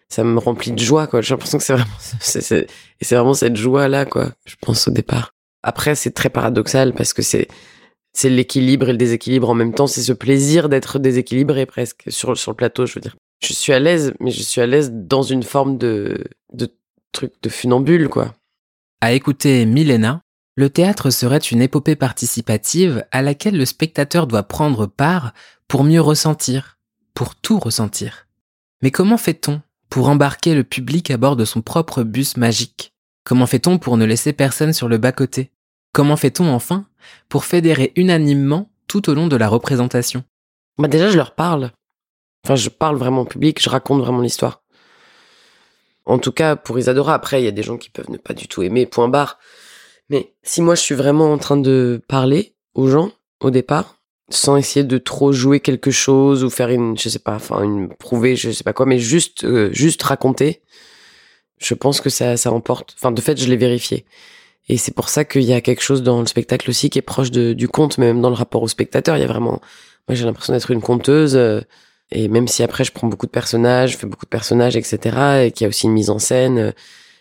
[0.09, 1.21] ça me remplit de joie, quoi.
[1.23, 2.67] J'ai l'impression que c'est vraiment, c'est, c'est-
[3.01, 4.31] et c'est vraiment cette joie-là, quoi.
[4.47, 5.33] Je pense au départ.
[5.63, 7.49] Après, c'est très paradoxal parce que c'est,
[8.15, 9.87] c'est l'équilibre et le déséquilibre en même temps.
[9.87, 13.17] C'est ce plaisir d'être déséquilibré presque sur, sur le plateau, je veux dire.
[13.43, 16.69] Je suis à l'aise, mais je suis à l'aise dans une forme de, de
[17.13, 18.35] truc de funambule, quoi.
[19.05, 20.23] À écouter Milena,
[20.55, 25.33] le théâtre serait une épopée participative à laquelle le spectateur doit prendre part
[25.67, 26.79] pour mieux ressentir,
[27.13, 28.29] pour tout ressentir.
[28.81, 29.61] Mais comment fait-on
[29.91, 32.93] pour embarquer le public à bord de son propre bus magique?
[33.25, 35.51] Comment fait-on pour ne laisser personne sur le bas-côté?
[35.93, 36.87] Comment fait-on enfin
[37.29, 40.23] pour fédérer unanimement tout au long de la représentation?
[40.79, 41.73] Bah déjà, je leur parle.
[42.45, 44.62] Enfin, je parle vraiment au public, je raconte vraiment l'histoire.
[46.13, 48.35] En tout cas, pour Isadora, après, il y a des gens qui peuvent ne pas
[48.35, 49.39] du tout aimer, point barre.
[50.11, 53.97] Mais si moi, je suis vraiment en train de parler aux gens, au départ,
[54.29, 57.89] sans essayer de trop jouer quelque chose ou faire une, je sais pas, enfin, une,
[57.89, 60.61] prouver, je sais pas quoi, mais juste, euh, juste raconter,
[61.57, 62.95] je pense que ça, ça emporte.
[62.99, 64.05] Enfin, de fait, je l'ai vérifié.
[64.69, 67.03] Et c'est pour ça qu'il y a quelque chose dans le spectacle aussi qui est
[67.03, 69.63] proche du conte, mais même dans le rapport au spectateur, il y a vraiment,
[70.09, 71.63] moi, j'ai l'impression d'être une conteuse, euh,
[72.13, 75.47] et même si après je prends beaucoup de personnages, je fais beaucoup de personnages, etc.,
[75.47, 76.73] et qu'il y a aussi une mise en scène, euh,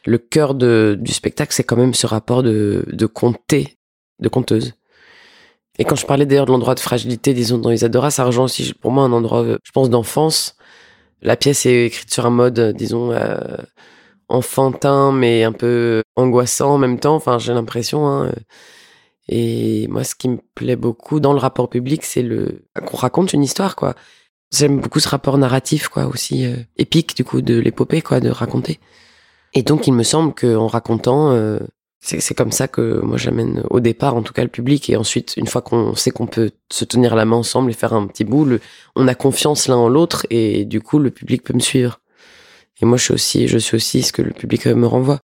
[0.06, 3.10] le cœur de, du spectacle, c'est quand même ce rapport de, de
[4.20, 4.74] de conteuse.
[5.80, 8.74] Et quand je parlais d'ailleurs de l'endroit de fragilité, disons, dans Isadora, ça rejoint aussi
[8.74, 10.56] pour moi un endroit, euh, je pense, d'enfance.
[11.22, 13.14] La pièce est écrite sur un mode, euh, disons,
[14.28, 17.16] enfantin, mais un peu angoissant en même temps.
[17.16, 18.08] Enfin, j'ai l'impression.
[18.08, 18.32] Hein.
[19.28, 23.34] Et moi, ce qui me plaît beaucoup dans le rapport public, c'est le qu'on raconte
[23.34, 23.96] une histoire, quoi.
[24.54, 28.30] J'aime beaucoup ce rapport narratif, quoi, aussi euh, épique du coup de l'épopée, quoi, de
[28.30, 28.80] raconter.
[29.54, 31.60] Et donc, il me semble qu'en racontant, euh,
[32.00, 34.90] c'est comme ça que moi j'amène au départ, en tout cas, le public.
[34.90, 37.94] Et ensuite, une fois qu'on sait qu'on peut se tenir la main ensemble et faire
[37.94, 38.60] un petit bout, le-
[38.96, 42.00] on a confiance l'un en l'autre, et du coup, le public peut me suivre.
[42.82, 45.20] Et moi, je suis aussi, je suis aussi ce que le public me renvoie.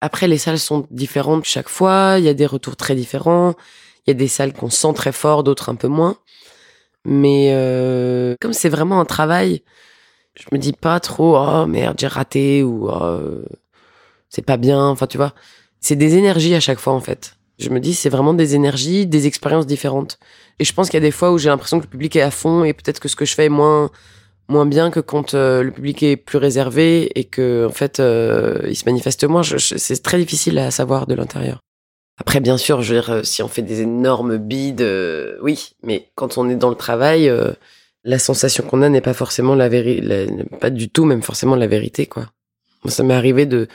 [0.00, 2.16] Après, les salles sont différentes chaque fois.
[2.18, 3.54] Il y a des retours très différents.
[4.06, 6.16] Il y a des salles qu'on sent très fort, d'autres un peu moins.
[7.04, 9.62] Mais euh, comme c'est vraiment un travail,
[10.34, 13.42] je me dis pas trop oh merde j'ai raté ou oh,
[14.28, 14.86] c'est pas bien.
[14.88, 15.34] Enfin tu vois,
[15.80, 17.36] c'est des énergies à chaque fois en fait.
[17.58, 20.18] Je me dis c'est vraiment des énergies, des expériences différentes.
[20.58, 22.22] Et je pense qu'il y a des fois où j'ai l'impression que le public est
[22.22, 23.90] à fond et peut-être que ce que je fais est moins
[24.48, 28.60] moins bien que quand euh, le public est plus réservé et que en fait euh,
[28.68, 29.42] il se manifeste moins.
[29.42, 31.60] C'est très difficile à savoir de l'intérieur.
[32.16, 35.74] Après, bien sûr, je veux dire, euh, si on fait des énormes bides, euh, oui,
[35.82, 37.52] mais quand on est dans le travail, euh,
[38.04, 40.28] la sensation qu'on a n'est pas forcément la vérité,
[40.60, 42.26] pas du tout même forcément la vérité, quoi.
[42.84, 43.66] Moi, ça m'est arrivé de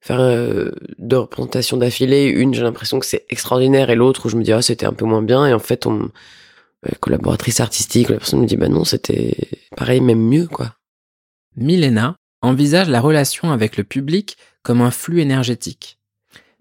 [0.00, 2.26] faire euh, deux représentations d'affilée.
[2.26, 4.92] Une, j'ai l'impression que c'est extraordinaire, et l'autre où je me dis ah c'était un
[4.92, 5.46] peu moins bien.
[5.46, 6.10] Et en fait, on
[6.86, 9.36] euh, collaboratrice artistique, la personne me dit bah non, c'était
[9.76, 10.74] pareil, même mieux quoi.
[11.56, 15.98] Milena envisage la relation avec le public comme un flux énergétique.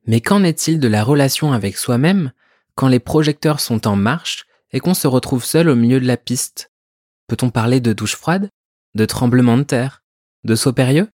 [0.06, 2.32] Mais qu'en est-il de la relation avec soi-même
[2.76, 6.18] quand les projecteurs sont en marche et qu'on se retrouve seul au milieu de la
[6.18, 6.72] piste?
[7.28, 8.50] Peut-on parler de douche froide,
[8.96, 10.04] de tremblement de terre,
[10.44, 11.10] de saut périlleux?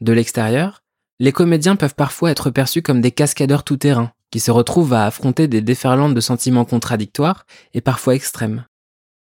[0.00, 0.82] De l'extérieur,
[1.18, 5.48] les comédiens peuvent parfois être perçus comme des cascadeurs tout-terrain qui se retrouvent à affronter
[5.48, 8.66] des déferlantes de sentiments contradictoires et parfois extrêmes.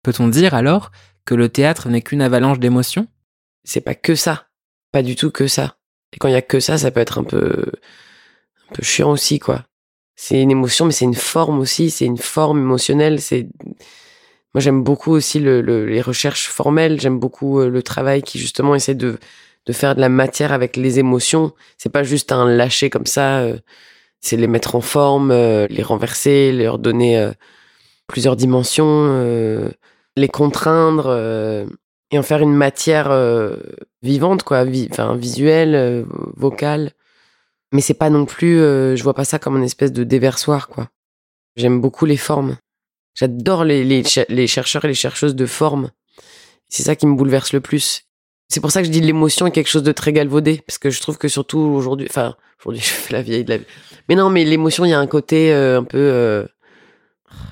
[0.02, 0.90] Peut-on dire alors
[1.24, 3.08] que le théâtre n'est qu'une avalanche d'émotions?
[3.64, 4.48] C'est pas que ça,
[4.90, 5.76] pas du tout que ça.
[6.12, 7.72] Et quand il y a que ça, ça peut être un peu,
[8.72, 9.64] peu chiant aussi, quoi.
[10.16, 13.20] C'est une émotion, mais c'est une forme aussi, c'est une forme émotionnelle.
[13.20, 13.48] C'est
[14.54, 17.00] moi j'aime beaucoup aussi le, les recherches formelles.
[17.00, 19.18] J'aime beaucoup euh, le travail qui justement essaie de
[19.66, 21.52] de faire de la matière avec les émotions.
[21.78, 23.40] C'est pas juste un lâcher comme ça.
[23.40, 23.58] Euh,
[24.20, 27.30] c'est les mettre en forme, euh, les renverser, leur donner
[28.06, 29.72] plusieurs dimensions,
[30.16, 31.66] les contraindre
[32.12, 33.10] et en faire une matière
[34.02, 36.04] vivante, quoi, enfin visuelle,
[36.36, 36.92] vocale.
[37.72, 40.88] Mais c'est pas non plus, je vois pas ça comme une espèce de déversoir, quoi.
[41.56, 42.56] J'aime beaucoup les formes.
[43.14, 45.90] J'adore les, les, les, chercheurs et les chercheuses de formes.
[46.68, 48.04] C'est ça qui me bouleverse le plus.
[48.48, 50.90] C'est pour ça que je dis l'émotion est quelque chose de très galvaudé, parce que
[50.90, 53.66] je trouve que surtout aujourd'hui, enfin aujourd'hui je fais la vieille de la vie.
[54.08, 56.46] Mais non, mais l'émotion, il y a un côté euh, un peu, euh,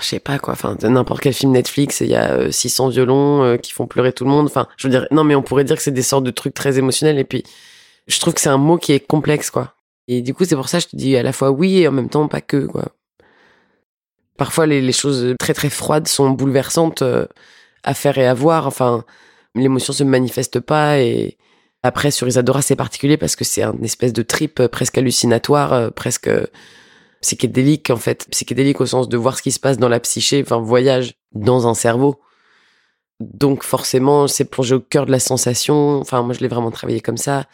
[0.00, 0.52] je sais pas quoi.
[0.52, 4.24] Enfin, n'importe quel film Netflix, il y a 600 euh, violons qui font pleurer tout
[4.24, 4.46] le monde.
[4.46, 6.54] Enfin, je veux dire, non, mais on pourrait dire que c'est des sortes de trucs
[6.54, 7.18] très émotionnels.
[7.18, 7.44] Et puis,
[8.06, 9.74] je trouve que c'est un mot qui est complexe, quoi.
[10.12, 11.88] Et du coup, c'est pour ça que je te dis à la fois oui et
[11.88, 12.96] en même temps pas que, quoi.
[14.36, 17.26] Parfois, les, choses très très froides sont bouleversantes euh,
[17.84, 18.66] à faire et à voir.
[18.66, 19.04] Enfin,
[19.54, 21.38] l'émotion se manifeste pas et
[21.84, 25.72] après sur Isadora c'est particulier parce que c'est un espèce de trip euh, presque hallucinatoire,
[25.72, 26.28] euh, presque
[27.20, 30.42] psychédélique en fait, psychédélique au sens de voir ce qui se passe dans la psyché,
[30.42, 32.20] enfin voyage dans un cerveau.
[33.20, 36.00] Donc forcément, c'est plongé au cœur de la sensation.
[36.00, 37.46] Enfin, moi je l'ai vraiment travaillé comme ça.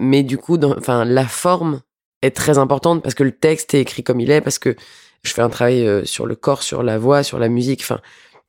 [0.00, 1.82] Mais du coup, enfin la forme
[2.22, 4.74] est très importante parce que le texte est écrit comme il est, parce que
[5.22, 7.82] je fais un travail euh, sur le corps, sur la voix, sur la musique.
[7.82, 8.00] Enfin,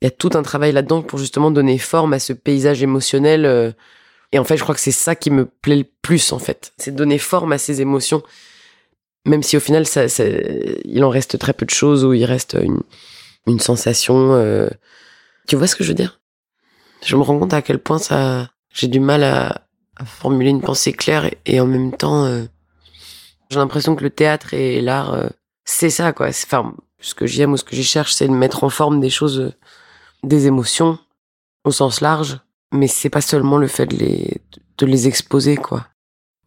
[0.01, 3.45] il y a tout un travail là-dedans pour justement donner forme à ce paysage émotionnel.
[3.45, 3.71] Euh.
[4.31, 6.73] Et en fait, je crois que c'est ça qui me plaît le plus, en fait.
[6.77, 8.23] C'est donner forme à ces émotions.
[9.25, 10.05] Même si au final, ça,
[10.85, 12.81] il en reste très peu de choses ou il reste une,
[13.45, 14.33] une sensation.
[14.33, 14.69] Euh.
[15.47, 16.21] Tu vois ce que je veux dire?
[17.03, 19.67] Je me rends compte à quel point ça, j'ai du mal à,
[20.05, 22.27] formuler une pensée claire et, en même temps,
[23.49, 25.31] j'ai l'impression que le théâtre et l'art
[25.65, 26.27] c'est ça, quoi.
[26.27, 29.09] Enfin, ce que j'aime ou ce que j'y cherche, c'est de mettre en forme des
[29.09, 29.53] choses, euh,
[30.23, 30.99] des émotions,
[31.63, 32.39] au sens large.
[32.73, 34.41] Mais c'est pas seulement le fait de les,
[34.77, 35.87] de les exposer, quoi.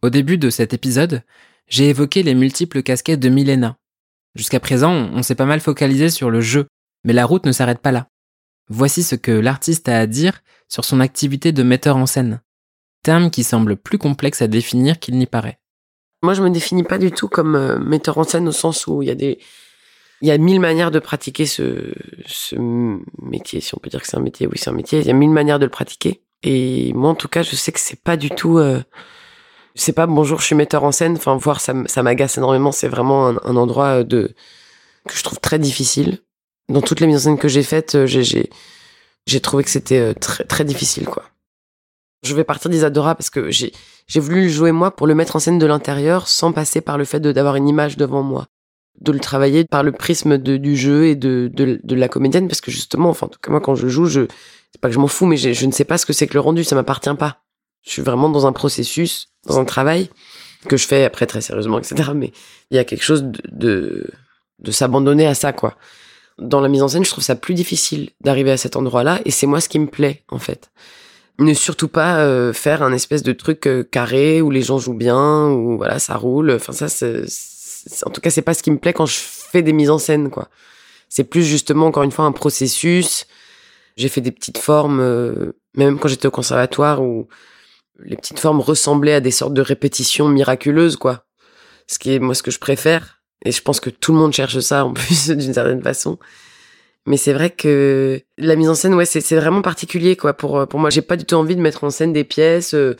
[0.01, 1.23] Au début de cet épisode,
[1.67, 3.77] j'ai évoqué les multiples casquettes de Milena.
[4.35, 6.67] Jusqu'à présent, on s'est pas mal focalisé sur le jeu,
[7.03, 8.07] mais la route ne s'arrête pas là.
[8.67, 12.41] Voici ce que l'artiste a à dire sur son activité de metteur en scène.
[13.05, 15.59] Terme qui semble plus complexe à définir qu'il n'y paraît.
[16.23, 19.03] Moi, je me définis pas du tout comme euh, metteur en scène au sens où
[19.03, 19.37] il y a des,
[20.21, 21.93] il y a mille manières de pratiquer ce,
[23.21, 24.47] métier, si on peut dire que c'est un métier.
[24.47, 25.01] Oui, c'est un métier.
[25.01, 26.23] Il y a mille manières de le pratiquer.
[26.41, 28.57] Et moi, en tout cas, je sais que c'est pas du tout.
[28.57, 28.81] Euh,
[29.75, 31.13] c'est pas bonjour, je suis metteur en scène.
[31.15, 32.71] Enfin, voir ça, ça m'agace énormément.
[32.71, 34.33] C'est vraiment un, endroit de
[35.07, 36.23] que je trouve très difficile.
[36.69, 38.49] Dans toutes les mises en scène que j'ai faites, euh, j'ai
[39.27, 41.29] j'ai trouvé que c'était très très difficile, quoi
[42.25, 43.71] je vais partir d'Isadora parce que j'ai
[44.19, 47.05] voulu le jouer moi pour le mettre en scène de l'intérieur sans passer par le
[47.05, 48.47] fait d'avoir une image devant moi.
[49.01, 51.51] De le travailler par le prisme du jeu et de,
[51.89, 54.21] la comédienne parce que justement enfin en tout cas moi quand je joue je
[54.71, 56.33] c'est pas que je m'en fous mais je ne sais pas ce que c'est que
[56.33, 57.41] le rendu ça m'appartient pas.
[57.85, 60.09] Je suis vraiment dans un processus dans un travail
[60.67, 62.31] que je fais après très sérieusement etc mais
[62.71, 64.09] il y a quelque chose de de,
[64.59, 65.75] de s'abandonner à ça quoi.
[66.37, 69.19] Dans la mise en scène je trouve ça plus difficile d'arriver à cet endroit là
[69.25, 70.71] et c'est moi ce qui me plaît en fait
[71.39, 74.93] ne surtout pas euh, faire un espèce de truc euh, carré où les gens jouent
[74.93, 76.51] bien ou voilà ça roule.
[76.51, 76.87] Enfin ça
[78.05, 79.97] en tout cas c'est pas ce qui me plaît quand je fais des mises en
[79.97, 80.49] scène quoi.
[81.09, 83.27] C'est plus justement encore une fois un processus.
[83.97, 87.27] J'ai fait des petites formes euh, même quand j'étais au conservatoire où
[87.99, 91.25] les petites formes ressemblaient à des sortes de répétitions miraculeuses quoi.
[91.87, 93.21] Ce qui est moi ce que je préfère.
[93.43, 96.17] Et je pense que tout le monde cherche ça en plus d'une certaine façon
[97.05, 100.33] mais c'est vrai que la mise en scène, ouais, c'est vraiment particulier, quoi.
[100.33, 102.95] Pour, pour moi, j'ai pas du tout envie de mettre en scène des pièces euh,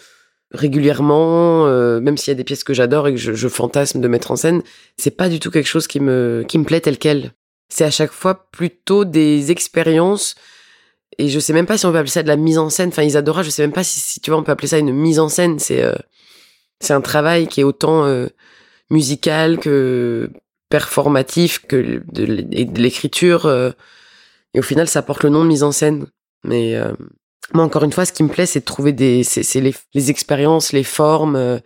[0.52, 4.02] régulièrement, euh, même s'il y a des pièces que j'adore et que je, je, fantasme
[4.02, 4.62] de mettre en scène.
[4.98, 7.34] C'est pas du tout quelque chose qui me, qui me plaît tel quel.
[7.70, 10.36] C'est à chaque fois plutôt des expériences.
[11.18, 12.90] Et je sais même pas si on peut appeler ça de la mise en scène.
[12.90, 14.92] Enfin, Isadora, je sais même pas si, si tu vois, on peut appeler ça une
[14.92, 15.60] mise en scène.
[15.60, 15.96] C'est, euh,
[16.80, 18.28] C'est un travail qui est autant euh,
[18.90, 20.30] musical que
[20.70, 22.24] performatif que de,
[22.82, 23.46] l'écriture.
[23.46, 23.72] euh,
[24.54, 26.08] et au final, ça porte le nom de mise en scène.
[26.44, 26.94] Mais euh,
[27.54, 30.10] moi, encore une fois, ce qui me plaît, c'est de trouver des, c'est, les, les
[30.10, 31.60] expériences, les formes, euh,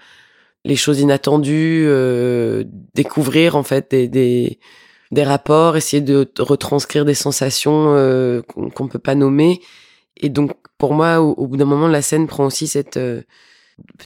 [0.66, 2.64] les choses inattendues, euh,
[2.96, 4.60] découvrir en fait des, des,
[5.12, 7.94] des rapports, essayer de retranscrire des sensations
[8.48, 9.62] qu'on, qu'on peut pas nommer.
[10.18, 13.00] Et donc, pour moi, au, au bout d'un moment, la scène prend aussi cette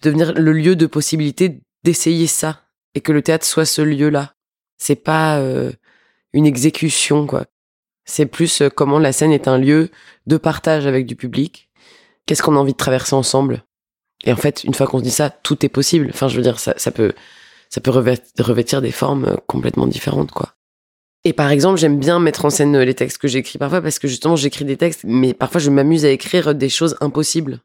[0.01, 2.61] devenir le lieu de possibilité d'essayer ça
[2.95, 4.35] et que le théâtre soit ce lieu-là.
[4.83, 5.71] C'est pas euh,
[6.33, 7.45] une exécution, quoi.
[8.03, 9.89] C'est plus euh, comment la scène est un lieu
[10.27, 11.69] de partage avec du public.
[12.25, 13.63] Qu'est-ce qu'on a envie de traverser ensemble?
[14.25, 16.09] Et en fait, une fois qu'on se dit ça, tout est possible.
[16.13, 17.13] Enfin, je veux dire, ça, ça peut,
[17.69, 20.53] ça peut revêt- revêtir des formes euh, complètement différentes, quoi.
[21.23, 24.09] Et par exemple, j'aime bien mettre en scène les textes que j'écris parfois parce que
[24.09, 27.61] justement, j'écris des textes, mais parfois je m'amuse à écrire des choses impossibles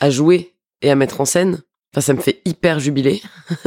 [0.00, 1.60] à jouer et à mettre en scène.
[1.92, 3.20] Enfin, ça me fait hyper jubiler.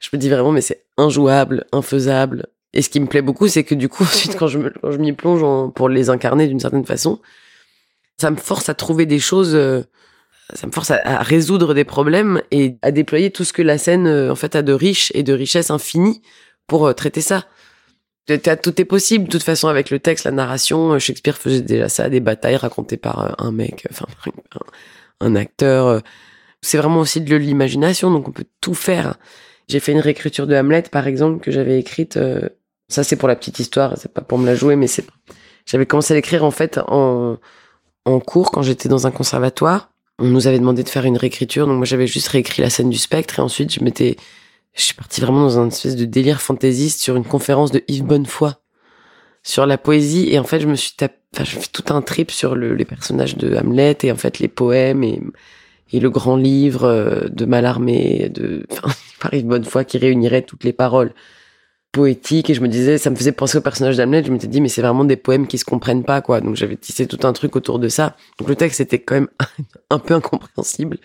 [0.00, 2.46] je me dis vraiment, mais c'est injouable, infaisable.
[2.72, 5.12] Et ce qui me plaît beaucoup, c'est que du coup, ensuite, quand je je m'y
[5.12, 7.20] plonge pour les incarner d'une certaine façon,
[8.20, 9.82] ça me force à trouver des choses, euh,
[10.54, 14.06] ça me force à, résoudre des problèmes et à déployer tout ce que la scène,
[14.06, 16.22] euh, en fait, a de riche et de richesse infinie
[16.68, 17.46] pour euh, traiter ça.
[18.26, 19.24] Tout est possible.
[19.24, 22.98] De toute façon, avec le texte, la narration, Shakespeare faisait déjà ça, des batailles racontées
[22.98, 24.04] par un mec, enfin,
[25.20, 26.02] un acteur.
[26.62, 29.16] C'est vraiment aussi de l'imagination, donc on peut tout faire.
[29.68, 32.16] J'ai fait une réécriture de Hamlet, par exemple, que j'avais écrite.
[32.16, 32.48] euh,
[32.88, 35.04] ça, c'est pour la petite histoire, c'est pas pour me la jouer, mais c'est.
[35.66, 37.36] J'avais commencé à l'écrire en fait en,
[38.06, 39.90] en cours quand j'étais dans un conservatoire.
[40.18, 42.88] On nous avait demandé de faire une réécriture, donc moi j'avais juste réécrit la scène
[42.90, 44.16] du spectre et ensuite je m'étais,
[44.74, 48.04] je suis partie vraiment dans un espèce de délire fantaisiste sur une conférence de Yves
[48.04, 48.52] Bonnefoy
[49.44, 51.16] sur la poésie et en fait je me suis tapé,
[51.72, 55.20] tout un trip sur le- les personnages de Hamlet et en fait les poèmes et
[55.92, 58.88] et le grand livre euh, de Mallarmé de enfin,
[59.20, 61.12] par Yves Bonnefoy qui réunirait toutes les paroles
[61.92, 62.50] poétiques.
[62.50, 64.22] Et je me disais ça me faisait penser au personnage d'Hamlet.
[64.24, 66.40] Je m'étais dit mais c'est vraiment des poèmes qui se comprennent pas quoi.
[66.40, 68.16] Donc j'avais tissé tout un truc autour de ça.
[68.38, 69.28] Donc le texte était quand même
[69.90, 70.98] un peu incompréhensible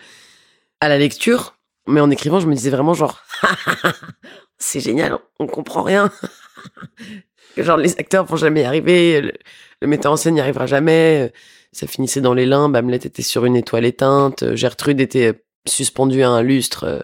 [0.80, 1.56] à la lecture.
[1.86, 3.22] Mais en écrivant je me disais vraiment genre
[4.58, 6.10] c'est génial on comprend rien.
[7.56, 9.32] Genre les acteurs vont jamais y arriver le,
[9.80, 11.32] le metteur en scène n'y arrivera jamais
[11.74, 16.30] ça finissait dans les limbes Hamlet était sur une étoile éteinte Gertrude était suspendue à
[16.30, 17.00] un lustre euh,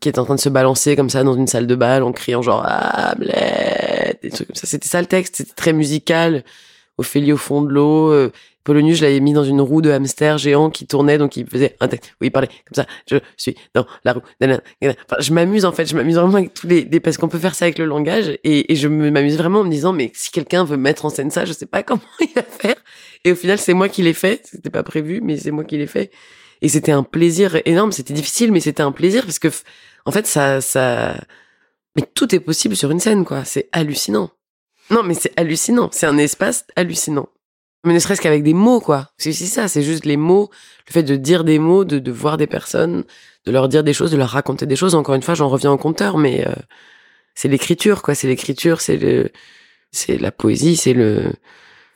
[0.00, 2.12] qui est en train de se balancer comme ça dans une salle de bal en
[2.12, 4.18] criant genre ah, Hamlet!
[4.22, 4.66] Des trucs comme ça.
[4.66, 6.44] C'était ça le texte c'était très musical
[6.96, 8.30] Ophélie au fond de l'eau euh,
[8.64, 11.76] Polonius je l'avais mis dans une roue de hamster géant qui tournait donc il faisait
[11.80, 14.22] un texte où il parlait comme ça je suis dans la roue.
[14.40, 17.66] Je m'amuse en fait je m'amuse vraiment avec tous les, parce qu'on peut faire ça
[17.66, 20.76] avec le langage et, et je m'amuse vraiment en me disant mais si quelqu'un veut
[20.76, 22.76] mettre en scène ça je sais pas comment il va faire.
[23.24, 24.46] Et au final c'est moi qui l'ai fait.
[24.46, 26.10] C'était pas prévu mais c'est moi qui l'ai fait.
[26.62, 27.92] Et c'était un plaisir énorme.
[27.92, 29.48] C'était difficile mais c'était un plaisir parce que
[30.06, 31.16] en fait ça ça
[31.96, 33.44] mais tout est possible sur une scène quoi.
[33.44, 34.30] C'est hallucinant
[34.90, 35.88] non mais c'est hallucinant.
[35.92, 37.28] C'est un espace hallucinant.
[37.84, 39.10] Mais ne serait-ce qu'avec des mots quoi.
[39.18, 40.50] C'est aussi ça c'est juste les mots
[40.88, 43.04] le fait de dire des mots de, de voir des personnes
[43.46, 44.94] de leur dire des choses de leur raconter des choses.
[44.94, 46.54] Encore une fois j'en reviens au compteur mais euh,
[47.34, 48.14] c'est l'écriture quoi.
[48.14, 49.30] C'est l'écriture c'est le
[49.92, 51.32] c'est la poésie c'est le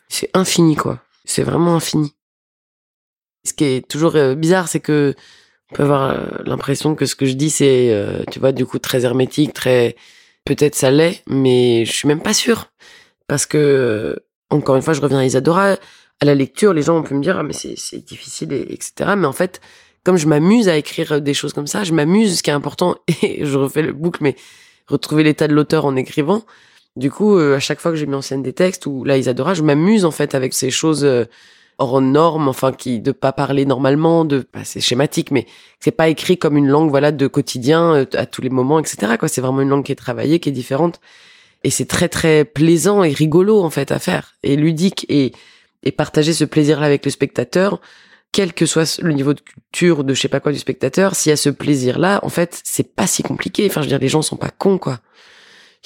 [0.09, 1.03] c'est infini quoi.
[1.25, 2.15] C'est vraiment infini.
[3.45, 5.15] Ce qui est toujours euh, bizarre c'est que
[5.71, 8.79] on peut avoir euh, l'impression que ce que je dis c'est tu vois du coup
[8.79, 9.97] très hermétique très
[10.49, 12.73] peut-être ça l'est mais je suis même pas sûre.
[13.27, 14.19] Parce que
[14.51, 15.77] encore une fois je reviens à Isadora.
[16.21, 19.13] À la lecture les gens ont pu me dire ah mais c'est difficile et, etc
[19.17, 19.61] mais en fait
[20.05, 22.97] comme je m'amuse à écrire des choses comme ça je m'amuse ce qui est important
[23.23, 24.35] et je refais le boucle mais
[24.89, 26.45] retrouver l'état de l'auteur en écrivant.
[26.97, 29.17] Du coup euh, à chaque fois que j'ai mis en scène des textes ou là
[29.19, 31.27] Isadora je m'amuse en fait avec ces choses euh,
[31.79, 35.47] hors normes enfin qui de pas parler normalement de bah, c'est schématique mais
[35.79, 39.15] c'est pas écrit comme une langue voilà de quotidien euh, à tous les moments etc
[39.19, 39.29] quoi.
[39.29, 41.01] C'est vraiment une langue qui est travaillée qui est différente.
[41.65, 44.35] Et c'est très très plaisant et rigolo en fait à faire.
[44.43, 45.33] Et ludique et
[45.85, 47.81] et partager ce plaisir là avec le spectateur
[48.33, 51.31] quel que soit le niveau de culture de je sais pas quoi du spectateur s'il
[51.31, 53.67] y a ce plaisir là en fait c'est pas si compliqué.
[53.71, 54.99] Enfin je veux dire les gens sont pas cons quoi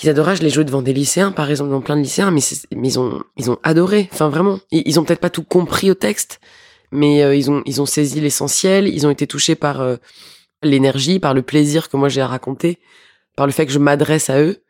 [0.02, 2.40] Isadora, je l'ai joué devant des lycéens, par exemple, dans plein de lycéens, mais,
[2.72, 4.08] ils ont, ils ont adoré.
[4.12, 4.58] Enfin, vraiment.
[4.72, 6.40] Ils, ils ont peut-être pas tout compris au texte,
[6.90, 8.88] mais euh, ils ont, ils ont saisi l'essentiel.
[8.88, 9.96] Ils ont été touchés par euh,
[10.62, 12.80] l'énergie, par le plaisir que moi j'ai à raconter,
[13.36, 14.62] par le fait que je m'adresse à eux.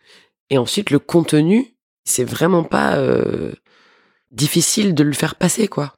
[0.51, 3.53] Et ensuite, le contenu, c'est vraiment pas euh,
[4.33, 5.95] difficile de le faire passer, quoi.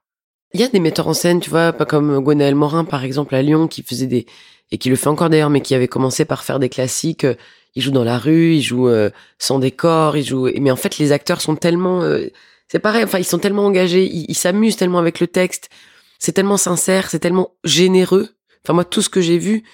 [0.52, 3.34] Il y a des metteurs en scène, tu vois, pas comme Gwenaël Morin, par exemple,
[3.34, 4.26] à Lyon, qui faisait des,
[4.70, 7.26] et qui le fait encore d'ailleurs, mais qui avait commencé par faire des classiques.
[7.74, 10.48] Euh, Il joue dans la rue, il joue euh, sans décor, il joue.
[10.60, 12.26] Mais en fait, les acteurs sont tellement, euh,
[12.68, 13.04] c'est pareil.
[13.04, 15.70] Enfin, ils sont tellement engagés, ils ils s'amusent tellement avec le texte.
[16.18, 18.30] C'est tellement sincère, c'est tellement généreux.
[18.64, 19.64] Enfin, moi, tout ce que j'ai vu,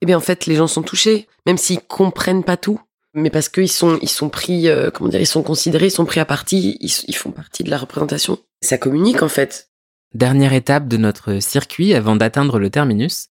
[0.00, 2.80] eh bien en fait les gens sont touchés, même s'ils comprennent pas tout,
[3.14, 6.06] mais parce qu'ils sont ils sont pris, euh, comment dire, ils sont considérés, ils sont
[6.06, 8.38] pris à partie, ils, ils font partie de la représentation.
[8.62, 9.70] Ça communique en fait.
[10.14, 13.28] Dernière étape de notre circuit avant d'atteindre le terminus,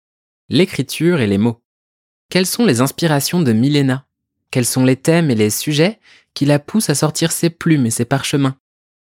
[0.49, 1.61] l'écriture et les mots.
[2.29, 4.06] Quelles sont les inspirations de Milena?
[4.51, 5.99] Quels sont les thèmes et les sujets
[6.33, 8.55] qui la poussent à sortir ses plumes et ses parchemins?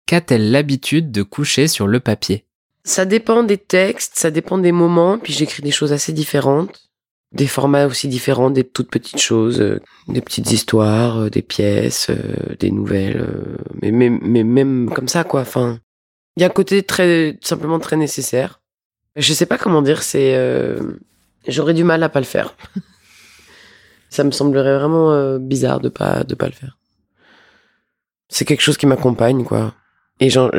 [0.05, 2.45] Qu'a-t-elle l'habitude de coucher sur le papier?
[2.83, 6.89] Ça dépend des textes, ça dépend des moments, puis j'écris des choses assez différentes,
[7.31, 9.79] des formats aussi différents, des toutes petites choses, euh,
[10.09, 13.25] des petites histoires, euh, des pièces, euh, des nouvelles,
[13.81, 14.09] mais,
[14.43, 15.41] même comme ça quoi.
[15.41, 15.79] Enfin,
[16.35, 18.59] il y a un côté très simplement très nécessaire.
[19.15, 20.35] Je sais pas comment dire, c'est
[21.47, 22.55] j'aurais du mal à pas le faire.
[24.13, 26.77] Ça me semblerait vraiment bizarre de pas de pas le faire.
[28.29, 29.73] C'est quelque chose qui m'accompagne quoi.
[30.19, 30.51] Et genre,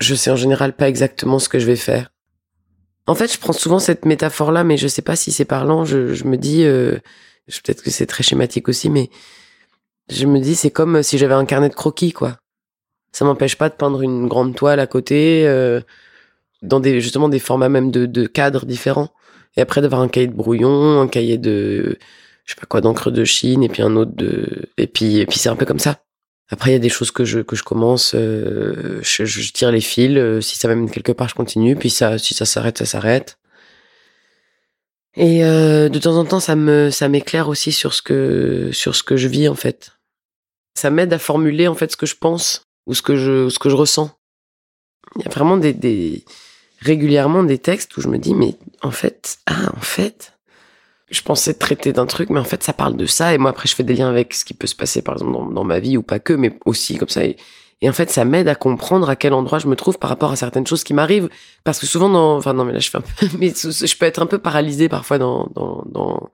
[0.00, 2.10] je, sais en général pas exactement ce que je vais faire.
[3.06, 5.84] En fait, je prends souvent cette métaphore-là, mais je sais pas si c'est parlant.
[5.84, 6.96] Je, je me dis, euh,
[7.46, 9.10] peut-être que c'est très schématique aussi, mais
[10.08, 12.38] je me dis, c'est comme si j'avais un carnet de croquis, quoi.
[13.12, 15.80] Ça m'empêche pas de peindre une grande toile à côté, euh,
[16.62, 19.10] dans des justement des formats même de, de cadres différents.
[19.56, 21.98] Et après d'avoir un cahier de brouillon, un cahier de,
[22.46, 25.26] je sais pas quoi, d'encre de Chine, et puis un autre de, et puis et
[25.26, 26.00] puis c'est un peu comme ça.
[26.48, 29.72] Après, il y a des choses que je que je commence, euh, je, je, tire
[29.72, 30.16] les fils.
[30.16, 31.74] Euh, si ça m'amène quelque part, je continue.
[31.74, 33.38] Puis ça, si ça s'arrête, ça s'arrête.
[35.16, 38.94] Et euh, de temps en temps, ça me ça m'éclaire aussi sur ce que sur
[38.94, 39.92] ce que je vis en fait.
[40.74, 43.58] Ça m'aide à formuler en fait ce que je pense ou ce que je ce
[43.58, 44.10] que je ressens.
[45.16, 46.24] Il y a vraiment des, des
[46.80, 50.35] régulièrement des textes où je me dis mais en fait ah en fait
[51.10, 53.32] je pensais traiter d'un truc, mais en fait, ça parle de ça.
[53.32, 55.54] Et moi, après, je fais des liens avec ce qui peut se passer, par exemple,
[55.54, 57.24] dans, ma vie ou pas que, mais aussi comme ça.
[57.24, 57.36] Et,
[57.84, 60.36] en fait, ça m'aide à comprendre à quel endroit je me trouve par rapport à
[60.36, 61.28] certaines choses qui m'arrivent.
[61.62, 64.06] Parce que souvent, dans, enfin, non, mais là, je fais un peu, mais je peux
[64.06, 66.30] être un peu paralysée parfois dans, dans, dans,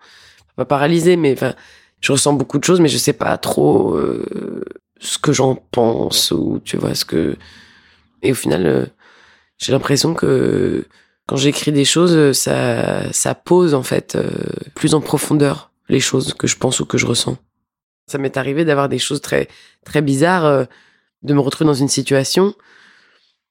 [0.56, 1.54] pas paralysée, mais enfin,
[2.00, 4.64] je ressens beaucoup de choses, mais je sais pas trop euh,
[5.00, 7.36] ce que j'en pense ou tu vois ce que.
[8.22, 8.86] Et au final, euh,
[9.58, 10.86] j'ai l'impression que
[11.32, 14.28] quand j'écris des choses, ça, ça pose en fait euh,
[14.74, 17.38] plus en profondeur les choses que je pense ou que je ressens.
[18.06, 19.48] Ça m'est arrivé d'avoir des choses très
[19.82, 20.64] très bizarres, euh,
[21.22, 22.54] de me retrouver dans une situation,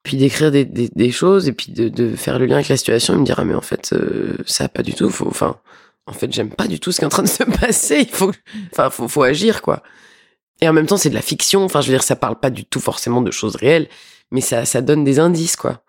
[0.03, 3.25] puis d'écrire des, choses et puis de, faire le lien avec la situation et me
[3.25, 5.57] dire ah mais en fait euh, ça pas du tout, enfin
[6.05, 8.15] en fait j'aime pas du tout ce qui est en train de se passer, il
[8.15, 8.31] faut,
[8.71, 9.81] enfin faut agir quoi.
[10.61, 12.51] Et en même temps c'est de la fiction, enfin je veux dire ça parle pas
[12.51, 13.87] du tout forcément de choses réelles,
[14.29, 15.83] mais ça ça donne des indices quoi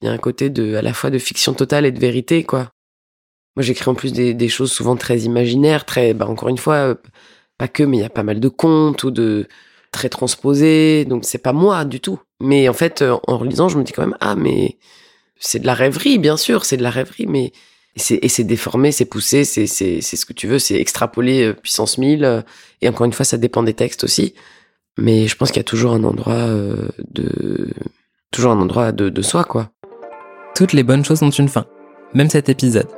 [0.00, 2.44] il y a un côté de à la fois de fiction totale et de vérité
[2.44, 2.70] quoi
[3.56, 6.94] moi j'écris en plus des, choses souvent très imaginaires très bah encore une fois euh,
[7.58, 9.48] pas que mais il y a pas mal de contes ou de
[9.92, 13.78] très transposés donc c'est pas moi du tout mais en fait euh, en relisant je
[13.78, 14.78] me dis quand même ah mais
[15.40, 17.52] c'est de la rêverie bien sûr c'est de la rêverie mais
[17.96, 21.98] et c'est déformé, c'est poussé, c'est c'est ce que tu veux, c'est extrapolé euh, puissance
[21.98, 22.44] 1000.
[22.80, 24.34] et encore une fois, ça dépend des textes aussi.
[24.98, 26.46] Mais je pense qu'il y a toujours un endroit
[27.10, 27.72] de
[28.30, 29.70] toujours un endroit de, de soi, quoi.
[30.58, 31.66] Toutes les bonnes choses ont une fin,
[32.14, 32.88] même cet épisode.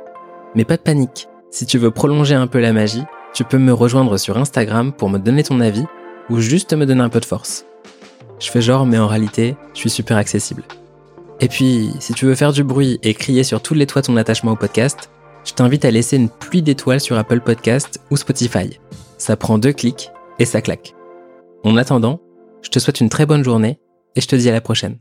[0.55, 3.03] Mais pas de panique, si tu veux prolonger un peu la magie,
[3.35, 5.85] tu peux me rejoindre sur Instagram pour me donner ton avis
[6.31, 7.67] ou juste me donner un peu de force.
[8.39, 10.63] Je fais genre, mais en réalité, je suis super accessible.
[11.39, 14.17] Et puis, si tu veux faire du bruit et crier sur tous les toits ton
[14.17, 15.11] attachement au podcast,
[15.45, 18.79] je t'invite à laisser une pluie d'étoiles sur Apple Podcast ou Spotify.
[19.19, 20.09] Ça prend deux clics
[20.39, 20.95] et ça claque.
[21.63, 22.21] En attendant,
[22.63, 23.77] je te souhaite une très bonne journée
[24.15, 24.97] et je te dis à la prochaine.